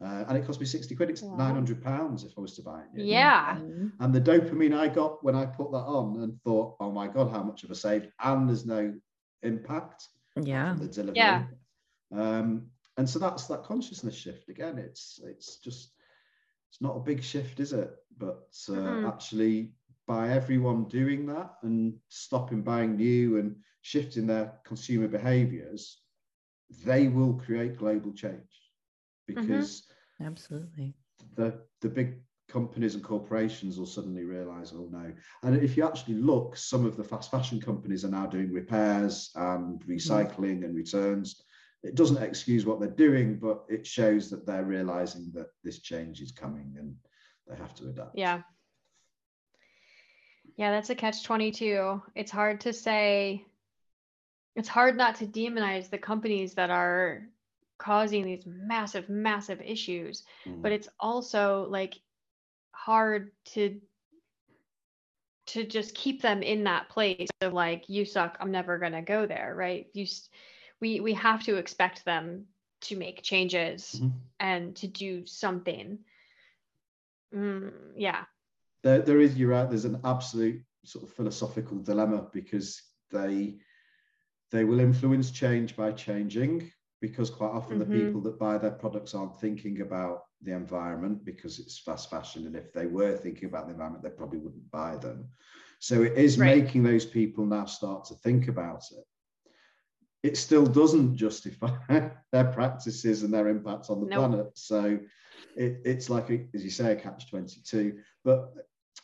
Uh, 0.00 0.24
and 0.28 0.36
it 0.36 0.44
cost 0.44 0.60
me 0.60 0.66
60 0.66 0.94
quid. 0.96 1.08
It's 1.10 1.22
Wow. 1.22 1.36
900 1.36 1.82
pounds 1.82 2.24
if 2.24 2.36
I 2.36 2.40
was 2.42 2.54
to 2.56 2.62
buy 2.62 2.82
it. 2.82 2.92
new. 2.94 3.04
Yeah. 3.04 3.56
And 4.00 4.12
the 4.12 4.20
dopamine 4.20 4.74
I 4.76 4.88
got 4.88 5.22
when 5.24 5.34
I 5.34 5.46
put 5.46 5.70
that 5.72 5.78
on 5.78 6.20
and 6.20 6.38
thought, 6.42 6.76
oh 6.80 6.90
my 6.90 7.06
God, 7.08 7.30
how 7.30 7.42
much 7.42 7.62
have 7.62 7.70
I 7.70 7.74
saved? 7.74 8.08
And 8.22 8.48
there's 8.48 8.66
no 8.66 8.92
impact 9.42 10.08
Yeah. 10.42 10.74
the 10.78 10.88
delivery. 10.88 11.16
Yeah. 11.16 11.46
Um, 12.12 12.70
and 12.96 13.08
so 13.08 13.18
that's 13.18 13.46
that 13.46 13.62
consciousness 13.64 14.14
shift 14.14 14.48
again. 14.48 14.78
It's 14.78 15.20
it's 15.24 15.56
just 15.58 15.92
it's 16.70 16.80
not 16.80 16.96
a 16.96 17.00
big 17.00 17.22
shift, 17.22 17.60
is 17.60 17.72
it? 17.72 17.90
But 18.18 18.48
uh, 18.68 18.72
Mhm. 18.72 19.08
actually, 19.08 19.72
by 20.06 20.30
everyone 20.30 20.84
doing 20.84 21.26
that 21.26 21.54
and 21.62 21.94
stopping 22.08 22.62
buying 22.62 22.96
new 22.96 23.38
and 23.38 23.56
shifting 23.82 24.26
their 24.26 24.52
consumer 24.64 25.08
behaviors, 25.08 25.98
they 26.84 27.08
will 27.08 27.34
create 27.34 27.78
global 27.78 28.12
change. 28.12 28.40
Mm-hmm. 29.30 29.40
Because 29.40 29.84
Absolutely. 30.20 30.94
the 31.36 31.60
the 31.80 31.88
big 31.88 32.16
companies 32.48 32.94
and 32.94 33.02
corporations 33.02 33.78
will 33.78 33.86
suddenly 33.86 34.24
realize 34.24 34.72
oh 34.74 34.88
no. 34.90 35.12
And 35.42 35.62
if 35.62 35.76
you 35.76 35.86
actually 35.86 36.14
look 36.14 36.56
some 36.56 36.84
of 36.84 36.96
the 36.96 37.04
fast 37.04 37.30
fashion 37.30 37.60
companies 37.60 38.04
are 38.04 38.10
now 38.10 38.26
doing 38.26 38.52
repairs 38.52 39.30
and 39.34 39.80
mm-hmm. 39.80 39.92
recycling 39.92 40.64
and 40.64 40.74
returns. 40.74 41.42
It 41.82 41.96
doesn't 41.96 42.22
excuse 42.22 42.64
what 42.64 42.80
they're 42.80 42.88
doing 42.88 43.38
but 43.38 43.64
it 43.68 43.86
shows 43.86 44.30
that 44.30 44.46
they're 44.46 44.64
realizing 44.64 45.30
that 45.34 45.48
this 45.62 45.80
change 45.80 46.20
is 46.20 46.32
coming 46.32 46.74
and 46.78 46.94
they 47.46 47.56
have 47.56 47.74
to 47.76 47.88
adapt. 47.88 48.16
Yeah. 48.16 48.42
Yeah, 50.56 50.70
that's 50.70 50.90
a 50.90 50.94
catch 50.94 51.24
22. 51.24 52.00
It's 52.14 52.30
hard 52.30 52.60
to 52.62 52.72
say, 52.72 53.44
it's 54.54 54.68
hard 54.68 54.96
not 54.96 55.16
to 55.16 55.26
demonize 55.26 55.90
the 55.90 55.98
companies 55.98 56.54
that 56.54 56.70
are 56.70 57.22
causing 57.78 58.24
these 58.24 58.46
massive, 58.46 59.08
massive 59.08 59.60
issues, 59.60 60.24
Mm. 60.46 60.62
but 60.62 60.72
it's 60.72 60.88
also 61.00 61.66
like 61.68 62.00
hard 62.72 63.32
to 63.46 63.80
to 65.46 65.64
just 65.64 65.94
keep 65.94 66.22
them 66.22 66.42
in 66.42 66.64
that 66.64 66.88
place 66.88 67.28
of 67.42 67.52
like 67.52 67.86
you 67.88 68.04
suck 68.06 68.36
i'm 68.40 68.50
never 68.50 68.78
going 68.78 68.92
to 68.92 69.02
go 69.02 69.26
there 69.26 69.54
right 69.54 69.88
you 69.92 70.06
we 70.80 71.00
we 71.00 71.12
have 71.12 71.42
to 71.42 71.56
expect 71.56 72.02
them 72.06 72.46
to 72.80 72.96
make 72.96 73.22
changes 73.22 74.00
Mhm. 74.00 74.12
and 74.40 74.76
to 74.76 74.86
do 74.88 75.26
something 75.26 75.98
mm, 77.32 77.72
yeah 77.94 78.24
there, 78.84 79.00
there 79.00 79.20
is 79.20 79.36
you're 79.36 79.50
right 79.50 79.68
there's 79.68 79.86
an 79.86 80.00
absolute 80.04 80.62
sort 80.84 81.04
of 81.04 81.10
philosophical 81.14 81.78
dilemma 81.78 82.28
because 82.32 82.80
they 83.10 83.56
they 84.52 84.64
will 84.64 84.78
influence 84.78 85.30
change 85.32 85.76
by 85.76 85.90
changing 85.90 86.70
because 87.00 87.28
quite 87.30 87.50
often 87.50 87.78
the 87.78 87.84
Mhm. 87.84 87.92
people 88.02 88.20
that 88.20 88.38
buy 88.38 88.56
their 88.56 88.70
products 88.70 89.14
aren't 89.14 89.40
thinking 89.40 89.80
about 89.80 90.22
the 90.42 90.52
environment 90.52 91.24
because 91.24 91.58
it's 91.58 91.78
fast 91.78 92.08
fashion 92.10 92.46
and 92.46 92.54
if 92.56 92.72
they 92.72 92.86
were 92.86 93.16
thinking 93.16 93.48
about 93.48 93.66
the 93.66 93.72
environment 93.72 94.04
they 94.04 94.10
probably 94.10 94.38
wouldn't 94.38 94.70
buy 94.70 94.96
them 94.96 95.28
so 95.80 96.02
it 96.02 96.12
is 96.16 96.38
Right. 96.38 96.54
making 96.54 96.82
those 96.82 97.04
people 97.04 97.44
now 97.44 97.64
start 97.64 98.04
to 98.04 98.14
think 98.16 98.48
about 98.48 98.82
it 98.92 99.04
it 100.22 100.36
still 100.38 100.64
doesn't 100.66 101.16
justify 101.16 101.76
their 102.32 102.52
practices 102.52 103.22
and 103.22 103.32
their 103.32 103.48
impact 103.48 103.90
on 103.90 104.00
the 104.00 104.06
Nope. 104.06 104.30
planet 104.30 104.46
so 104.54 104.98
it, 105.56 105.80
it's 105.84 106.10
like 106.10 106.30
a, 106.30 106.46
as 106.54 106.64
you 106.64 106.70
say 106.70 106.92
a 106.92 106.96
catch 106.96 107.30
22 107.30 107.98
but 108.24 108.52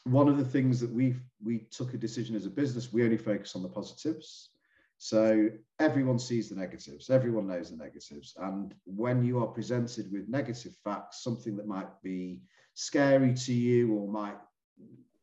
one 0.05 0.29
of 0.29 0.39
the 0.39 0.45
things 0.45 0.81
that 0.81 0.91
we 0.91 1.15
we 1.43 1.61
took 1.71 1.95
a 1.95 1.99
decision 1.99 2.35
as 2.37 2.47
a 2.47 2.51
business 2.51 2.93
we 2.93 3.05
only 3.05 3.17
focus 3.19 3.55
on 3.57 3.63
the 3.63 3.69
positives. 3.69 4.51
So 4.99 5.49
everyone 5.79 6.19
sees 6.19 6.49
the 6.49 6.57
negatives 6.57 7.11
everyone 7.11 7.47
knows 7.47 7.71
the 7.71 7.77
negatives. 7.77 8.35
And 8.39 8.75
when 8.85 9.25
you 9.25 9.39
are 9.39 9.47
presented 9.47 10.11
with 10.13 10.29
negative 10.29 10.75
facts 10.85 11.23
something 11.23 11.57
that 11.57 11.67
might 11.67 11.91
be 12.03 12.43
scary 12.75 13.35
to 13.35 13.53
you 13.53 13.95
or 13.95 14.09
might 14.09 14.39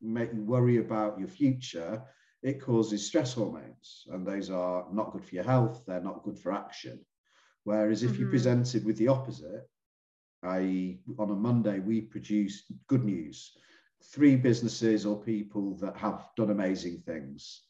make 0.00 0.32
you 0.32 0.42
worry 0.44 0.78
about 0.78 1.18
your 1.18 1.28
future 1.28 2.02
it 2.42 2.60
causes 2.60 3.04
stress 3.06 3.34
hormones. 3.34 4.06
And 4.12 4.24
those 4.26 4.48
are 4.50 4.86
not 4.92 5.12
good 5.12 5.24
for 5.24 5.34
your 5.34 5.44
health 5.44 5.84
they're 5.86 6.00
not 6.00 6.22
good 6.22 6.38
for 6.38 6.52
action. 6.52 7.04
Whereas 7.64 8.02
if 8.02 8.18
you're 8.18 8.28
Mhm. 8.28 8.36
presented 8.36 8.84
with 8.84 8.96
the 8.96 9.08
opposite 9.08 9.68
i.e 10.44 11.00
on 11.18 11.30
a 11.30 11.34
monday 11.34 11.80
we 11.80 12.00
produce 12.00 12.70
good 12.86 13.04
news 13.04 13.56
three 14.02 14.36
businesses 14.36 15.04
or 15.04 15.20
people 15.22 15.76
that 15.76 15.96
have 15.96 16.28
done 16.36 16.50
amazing 16.50 17.02
things. 17.06 17.62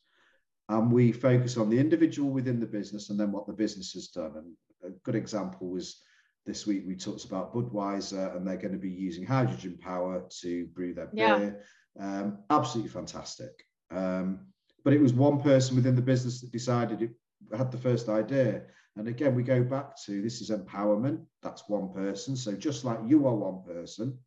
And 0.69 0.93
we 0.93 1.13
focus 1.13 1.57
on 1.57 1.71
the 1.71 1.79
individual 1.79 2.31
within 2.31 2.61
the 2.61 2.67
business 2.67 3.11
and 3.11 3.19
then 3.19 3.33
what 3.33 3.47
the 3.47 3.53
business 3.55 3.93
has 3.93 4.09
done. 4.09 4.33
And 4.37 4.55
a 4.85 4.91
good 5.03 5.15
example 5.15 5.71
was 5.71 6.03
this 6.45 6.67
week 6.67 6.85
we 6.87 6.95
talked 6.95 7.25
about 7.25 7.55
Budweiser 7.55 8.37
and 8.37 8.47
they're 8.47 8.57
going 8.57 8.73
to 8.73 8.79
be 8.79 8.91
using 8.91 9.25
hydrogen 9.25 9.79
power 9.81 10.25
to 10.41 10.67
brew 10.67 10.95
their 10.95 11.11
Yeah. 11.13 11.39
beer. 11.39 11.65
Um, 11.99 12.39
absolutely 12.51 12.91
fantastic. 12.91 13.65
Um, 13.91 14.47
but 14.85 14.93
it 14.93 15.01
was 15.01 15.13
one 15.13 15.41
person 15.41 15.77
within 15.77 15.97
the 15.97 16.03
business 16.03 16.41
that 16.41 16.53
decided 16.53 17.03
it 17.03 17.11
had 17.57 17.73
the 17.73 17.79
first 17.79 18.09
idea. 18.09 18.65
And 18.97 19.09
again, 19.09 19.35
we 19.35 19.43
go 19.43 19.63
back 19.63 19.97
to 20.05 20.21
this 20.23 20.41
is 20.41 20.51
empowerment. 20.51 21.25
That's 21.43 21.69
one 21.69 21.93
person. 21.93 22.37
So 22.37 22.53
just 22.53 22.85
like 22.85 22.99
you 23.07 23.27
are 23.27 23.35
one 23.35 23.63
person, 23.63 24.19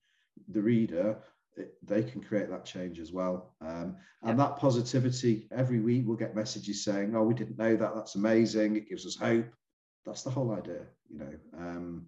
the 0.50 0.62
reader, 0.62 1.18
it- 1.58 1.76
they 1.86 2.04
can 2.04 2.22
create 2.22 2.50
that 2.50 2.66
change 2.66 3.00
as 3.00 3.12
well. 3.12 3.56
Um, 3.62 3.98
and 4.24 4.40
that 4.40 4.58
positivity, 4.58 5.48
every 5.52 5.80
week 5.80 6.06
we'll 6.06 6.18
get 6.18 6.36
messages 6.36 6.84
saying, 6.84 7.16
oh, 7.16 7.24
we 7.24 7.34
didn't 7.34 7.58
know 7.58 7.76
that. 7.76 7.96
That's 7.96 8.16
amazing. 8.16 8.76
It 8.76 8.90
gives 8.90 9.06
us 9.06 9.16
hope. 9.16 9.48
That's 10.06 10.24
the 10.24 10.30
whole 10.32 10.52
idea, 10.52 10.86
you 11.10 11.20
know. 11.20 11.34
Um, 11.58 12.08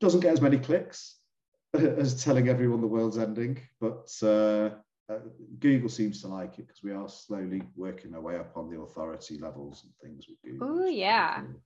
doesn't 0.00 0.20
get 0.20 0.32
as 0.32 0.40
many 0.40 0.58
clicks 0.58 1.20
as 1.74 2.22
telling 2.22 2.48
everyone 2.48 2.80
the 2.80 2.86
world's 2.86 3.18
ending, 3.18 3.60
but 3.80 4.12
uh, 4.22 4.70
uh, 5.08 5.18
Google 5.58 5.88
seems 5.88 6.20
to 6.22 6.28
like 6.28 6.58
it 6.58 6.66
because 6.66 6.82
we 6.82 6.92
are 6.92 7.08
slowly 7.08 7.62
working 7.76 8.14
our 8.14 8.20
way 8.20 8.36
up 8.36 8.56
on 8.56 8.68
the 8.68 8.80
authority 8.80 9.38
levels 9.38 9.84
and 9.84 9.92
things 10.02 10.26
with 10.28 10.42
Google. 10.42 10.68
Ooh, 10.68 10.72
which 10.72 10.80
is 10.80 10.86
pretty 10.86 10.98
yeah. 10.98 11.40
cool. 11.40 11.62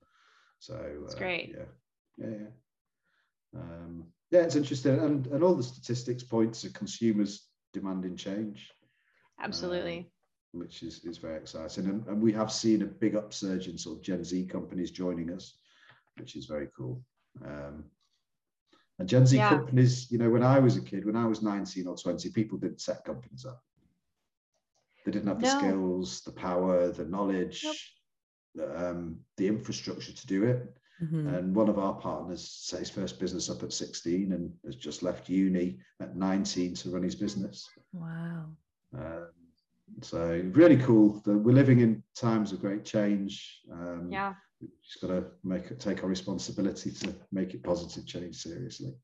So 0.59 0.97
That's 1.01 1.15
uh, 1.15 1.17
great. 1.17 1.55
Yeah, 1.55 1.65
yeah, 2.17 2.35
yeah. 3.53 3.59
Um, 3.59 4.05
yeah, 4.31 4.41
it's 4.41 4.55
interesting, 4.55 4.99
and 4.99 5.27
and 5.27 5.43
all 5.43 5.55
the 5.55 5.63
statistics 5.63 6.23
point 6.23 6.53
to 6.55 6.69
consumers 6.71 7.47
demanding 7.73 8.15
change, 8.15 8.71
absolutely 9.39 10.11
which 10.51 10.83
is 10.83 11.03
is 11.05 11.17
very 11.17 11.37
exciting, 11.37 11.85
and, 11.87 12.05
and 12.07 12.21
we 12.21 12.31
have 12.33 12.51
seen 12.51 12.81
a 12.81 12.85
big 12.85 13.15
upsurge 13.15 13.67
in 13.67 13.77
sort 13.77 13.97
of 13.97 14.03
Gen 14.03 14.23
Z 14.23 14.45
companies 14.47 14.91
joining 14.91 15.31
us, 15.31 15.57
which 16.17 16.35
is 16.35 16.45
very 16.45 16.67
cool. 16.75 17.03
Um, 17.45 17.85
and 18.99 19.07
Gen 19.07 19.27
Z 19.27 19.37
Yeah. 19.37 19.49
companies, 19.49 20.11
you 20.11 20.17
know, 20.17 20.29
when 20.29 20.43
I 20.43 20.59
was 20.59 20.75
a 20.75 20.81
kid, 20.81 21.05
when 21.05 21.15
I 21.15 21.25
was 21.27 21.43
19 21.43 21.85
or 21.87 21.95
20, 21.95 22.31
people 22.31 22.57
didn't 22.57 22.81
set 22.81 23.05
companies 23.05 23.45
up. 23.45 23.61
They 25.05 25.11
didn't 25.11 25.27
have 25.27 25.39
the 25.39 25.45
No. 25.45 25.57
skills, 25.57 26.21
the 26.21 26.31
power, 26.31 26.89
the 26.89 27.05
knowledge, 27.05 27.63
Nope. 27.63 27.75
the, 28.55 28.89
um, 28.89 29.19
the 29.37 29.47
infrastructure 29.47 30.11
to 30.13 30.27
do 30.27 30.43
it. 30.45 30.75
Mhm. 31.01 31.37
And 31.37 31.55
one 31.55 31.69
of 31.69 31.77
our 31.77 31.93
partners 31.93 32.49
set 32.49 32.79
his 32.79 32.89
first 32.89 33.19
business 33.19 33.49
up 33.49 33.63
at 33.63 33.73
16 33.73 34.31
and 34.31 34.51
has 34.65 34.75
just 34.75 35.03
left 35.03 35.29
uni 35.29 35.79
at 35.99 36.15
19 36.15 36.73
to 36.75 36.89
run 36.89 37.03
his 37.03 37.15
business. 37.15 37.69
Wow. 37.93 38.45
Um, 38.93 39.29
so 40.01 40.41
really 40.53 40.77
cool. 40.77 41.21
that 41.25 41.37
We're 41.37 41.53
living 41.53 41.79
in 41.81 42.03
times 42.15 42.51
of 42.51 42.61
great 42.61 42.83
change. 42.83 43.61
Um, 43.71 44.09
yeah 44.11 44.33
We've 44.59 44.71
just 44.83 45.01
got 45.01 45.09
to 45.09 45.25
make 45.43 45.65
it, 45.69 45.79
take 45.79 46.03
our 46.03 46.09
responsibility 46.09 46.91
to 46.91 47.13
make 47.31 47.53
it 47.53 47.63
positive 47.63 48.07
change 48.07 48.37
seriously. 48.37 48.95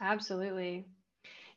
Absolutely. 0.00 0.86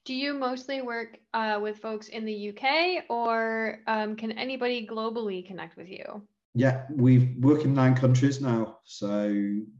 Do 0.05 0.13
you 0.13 0.33
mostly 0.33 0.81
work 0.81 1.17
uh, 1.33 1.59
with 1.61 1.79
folks 1.79 2.07
in 2.07 2.23
the 2.23 2.49
UK 2.49 3.03
or 3.09 3.79
um, 3.87 4.15
can 4.15 4.31
anybody 4.31 4.87
globally 4.87 5.45
connect 5.45 5.75
with 5.75 5.89
you? 5.89 6.25
Yeah, 6.55 6.85
we 6.91 7.35
work 7.39 7.63
in 7.63 7.73
nine 7.73 7.95
countries 7.95 8.41
now. 8.41 8.79
So 8.83 9.29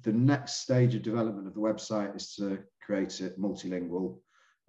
the 0.04 0.14
next 0.14 0.62
stage 0.62 0.94
of 0.96 1.02
development 1.02 1.48
of 1.48 1.54
the 1.54 1.60
website 1.60 2.16
is 2.16 2.36
to 2.36 2.60
create 2.82 3.22
it 3.22 3.40
multilingual. 3.40 4.20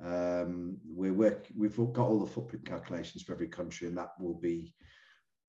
Um, 0.03 0.79
we're 0.87 1.13
work, 1.13 1.47
we've 1.55 1.77
got 1.77 2.09
all 2.09 2.21
the 2.21 2.31
footprint 2.31 2.65
calculations 2.65 3.23
for 3.23 3.35
every 3.35 3.49
country, 3.49 3.87
and 3.87 3.97
that 3.99 4.13
will 4.19 4.35
be, 4.35 4.73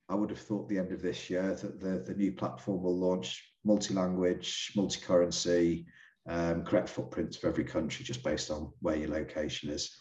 I 0.09 0.15
would 0.15 0.29
have 0.29 0.39
thought, 0.39 0.67
the 0.67 0.77
end 0.77 0.91
of 0.91 1.01
this 1.01 1.29
year 1.29 1.55
that 1.55 1.79
the, 1.79 2.03
the 2.05 2.15
new 2.15 2.33
platform 2.33 2.83
will 2.83 2.97
launch 2.97 3.41
multi-language, 3.63 4.73
multi-currency, 4.75 5.85
um, 6.27 6.63
correct 6.63 6.89
footprints 6.89 7.37
for 7.37 7.47
every 7.47 7.63
country 7.63 8.03
just 8.03 8.23
based 8.23 8.51
on 8.51 8.71
where 8.81 8.97
your 8.97 9.09
location 9.09 9.69
is. 9.69 9.95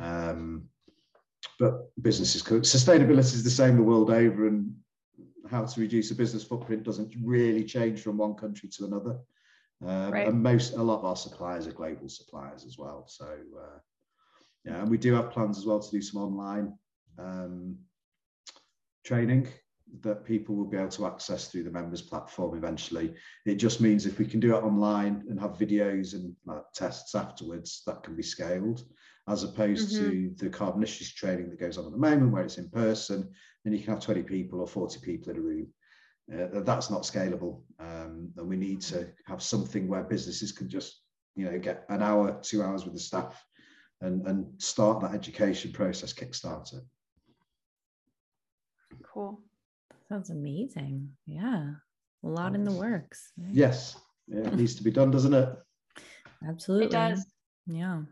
Um, 0.00 0.68
but 1.58 1.90
business 2.00 2.36
is 2.36 2.42
sustainability 2.42 3.34
is 3.34 3.44
the 3.44 3.50
same 3.50 3.76
the 3.76 3.82
world 3.82 4.10
over, 4.10 4.46
and 4.46 4.74
how 5.50 5.64
to 5.64 5.80
reduce 5.80 6.10
a 6.10 6.14
business 6.14 6.44
footprint 6.44 6.82
doesn't 6.82 7.14
really 7.22 7.64
change 7.64 8.00
from 8.00 8.18
one 8.18 8.34
country 8.34 8.68
to 8.70 8.84
another. 8.84 9.18
Um, 9.86 10.10
right. 10.10 10.28
And 10.28 10.42
most, 10.42 10.74
a 10.74 10.82
lot 10.82 10.98
of 10.98 11.04
our 11.04 11.16
suppliers 11.16 11.66
are 11.66 11.72
global 11.72 12.08
suppliers 12.08 12.64
as 12.64 12.76
well. 12.78 13.04
So, 13.06 13.26
uh, 13.26 13.78
yeah, 14.64 14.80
and 14.80 14.90
we 14.90 14.98
do 14.98 15.14
have 15.14 15.30
plans 15.30 15.58
as 15.58 15.66
well 15.66 15.80
to 15.80 15.90
do 15.90 16.02
some 16.02 16.20
online 16.20 16.76
um, 17.18 17.76
training 19.04 19.48
that 20.02 20.24
people 20.24 20.54
will 20.54 20.66
be 20.66 20.76
able 20.76 20.88
to 20.90 21.06
access 21.06 21.48
through 21.48 21.62
the 21.62 21.70
members 21.70 22.02
platform 22.02 22.56
eventually. 22.56 23.14
It 23.46 23.54
just 23.54 23.80
means 23.80 24.04
if 24.04 24.18
we 24.18 24.26
can 24.26 24.40
do 24.40 24.54
it 24.54 24.62
online 24.62 25.24
and 25.30 25.40
have 25.40 25.52
videos 25.52 26.14
and 26.14 26.34
uh, 26.48 26.60
tests 26.74 27.14
afterwards, 27.14 27.82
that 27.86 28.02
can 28.02 28.14
be 28.14 28.22
scaled, 28.22 28.84
as 29.28 29.44
opposed 29.44 29.94
mm-hmm. 29.94 30.34
to 30.36 30.44
the 30.44 30.50
carbon 30.50 30.82
issues 30.82 31.14
training 31.14 31.50
that 31.50 31.60
goes 31.60 31.78
on 31.78 31.86
at 31.86 31.92
the 31.92 31.98
moment, 31.98 32.32
where 32.32 32.42
it's 32.42 32.58
in 32.58 32.68
person 32.68 33.30
and 33.68 33.76
you 33.76 33.84
can 33.84 33.92
have 33.92 34.02
20 34.02 34.22
people 34.22 34.60
or 34.60 34.66
40 34.66 35.00
people 35.00 35.30
in 35.30 35.36
a 35.36 35.40
room. 35.40 35.66
Uh, 36.32 36.60
that's 36.60 36.90
not 36.90 37.02
scalable, 37.02 37.62
um, 37.78 38.30
and 38.36 38.48
we 38.48 38.56
need 38.56 38.80
to 38.82 39.08
have 39.26 39.42
something 39.42 39.88
where 39.88 40.02
businesses 40.02 40.52
can 40.52 40.68
just, 40.68 41.02
you 41.36 41.44
know, 41.44 41.58
get 41.58 41.84
an 41.88 42.02
hour, 42.02 42.38
two 42.42 42.62
hours 42.62 42.84
with 42.84 42.92
the 42.92 43.00
staff, 43.00 43.42
and 44.02 44.26
and 44.26 44.46
start 44.60 45.00
that 45.00 45.14
education 45.14 45.72
process, 45.72 46.12
kickstart 46.12 46.74
it. 46.74 46.82
Cool. 49.02 49.40
Sounds 50.08 50.30
amazing. 50.30 51.10
Yeah. 51.26 51.72
A 52.24 52.28
lot 52.28 52.54
in 52.54 52.64
the 52.64 52.72
works. 52.72 53.32
Right? 53.38 53.54
Yes. 53.54 53.96
Yeah, 54.26 54.48
it 54.48 54.54
needs 54.54 54.74
to 54.74 54.82
be 54.82 54.90
done, 54.90 55.10
doesn't 55.10 55.32
it? 55.32 55.48
Absolutely. 56.46 56.86
It 56.86 56.90
does. 56.90 57.26
Yeah. 57.66 58.02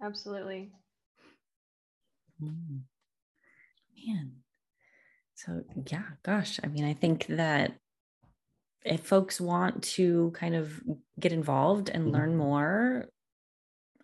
Absolutely. 0.00 0.70
Mm. 2.40 2.82
Man. 4.06 4.41
So, 5.44 5.62
yeah, 5.90 6.04
gosh, 6.22 6.60
I 6.62 6.68
mean, 6.68 6.84
I 6.84 6.94
think 6.94 7.26
that 7.26 7.72
if 8.84 9.00
folks 9.00 9.40
want 9.40 9.82
to 9.82 10.30
kind 10.34 10.54
of 10.54 10.80
get 11.18 11.32
involved 11.32 11.88
and 11.88 12.04
mm-hmm. 12.04 12.14
learn 12.14 12.36
more, 12.36 13.06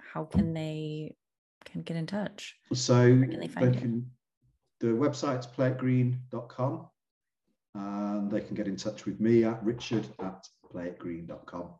how 0.01 0.25
can 0.25 0.53
they 0.53 1.15
can 1.65 1.83
get 1.83 1.97
in 1.97 2.07
touch? 2.07 2.57
So 2.73 2.95
can 3.05 3.39
they, 3.39 3.47
they 3.47 3.79
can, 3.79 4.11
the 4.81 4.89
website's 4.89 5.47
playitgreen.com 5.47 6.87
and 7.75 8.31
they 8.31 8.41
can 8.41 8.57
get 8.57 8.67
in 8.67 8.77
touch 8.77 9.07
with 9.07 9.21
me 9.21 9.45
at 9.45 9.63
richard 9.63 10.07
at 10.21 10.47
playitgreen.com. 10.73 11.71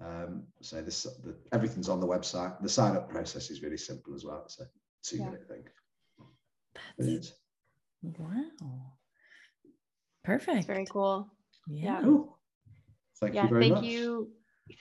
Um, 0.00 0.44
so 0.60 0.80
this 0.80 1.02
the, 1.02 1.36
everything's 1.52 1.88
on 1.88 2.00
the 2.00 2.06
website. 2.06 2.60
The 2.62 2.68
sign 2.68 2.96
up 2.96 3.10
process 3.10 3.50
is 3.50 3.62
really 3.62 3.76
simple 3.78 4.14
as 4.14 4.24
well. 4.24 4.42
It's 4.44 4.60
a 4.60 4.66
two 5.04 5.18
minute 5.18 5.46
thing. 5.48 5.64
That's, 6.98 7.32
wow. 8.02 8.92
Perfect. 10.24 10.54
That's 10.54 10.66
very 10.66 10.86
cool. 10.86 11.28
Yeah. 11.68 12.00
Cool. 12.02 12.38
Thank 13.20 13.34
yeah, 13.34 13.44
you 13.44 13.48
very 13.48 13.62
thank 13.62 13.74
much. 13.76 13.84
you 13.84 14.30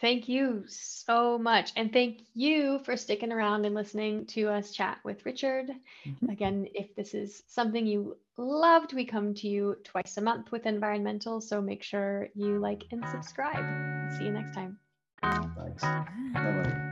Thank 0.01 0.27
you 0.27 0.63
so 0.67 1.37
much. 1.37 1.71
And 1.75 1.91
thank 1.91 2.21
you 2.33 2.79
for 2.79 2.97
sticking 2.97 3.31
around 3.31 3.65
and 3.65 3.73
listening 3.73 4.25
to 4.27 4.49
us 4.49 4.71
chat 4.71 4.99
with 5.03 5.25
Richard. 5.25 5.69
Mm-hmm. 6.05 6.29
Again, 6.29 6.67
if 6.73 6.95
this 6.95 7.13
is 7.13 7.43
something 7.47 7.85
you 7.85 8.17
loved, 8.37 8.93
we 8.93 9.05
come 9.05 9.33
to 9.35 9.47
you 9.47 9.77
twice 9.83 10.17
a 10.17 10.21
month 10.21 10.51
with 10.51 10.65
environmental. 10.65 11.41
So 11.41 11.61
make 11.61 11.83
sure 11.83 12.27
you 12.35 12.59
like 12.59 12.83
and 12.91 13.07
subscribe. 13.07 14.13
See 14.17 14.25
you 14.25 14.31
next 14.31 14.53
time. 14.53 14.77
Thanks. 15.21 15.83
Bye-bye. 15.83 16.83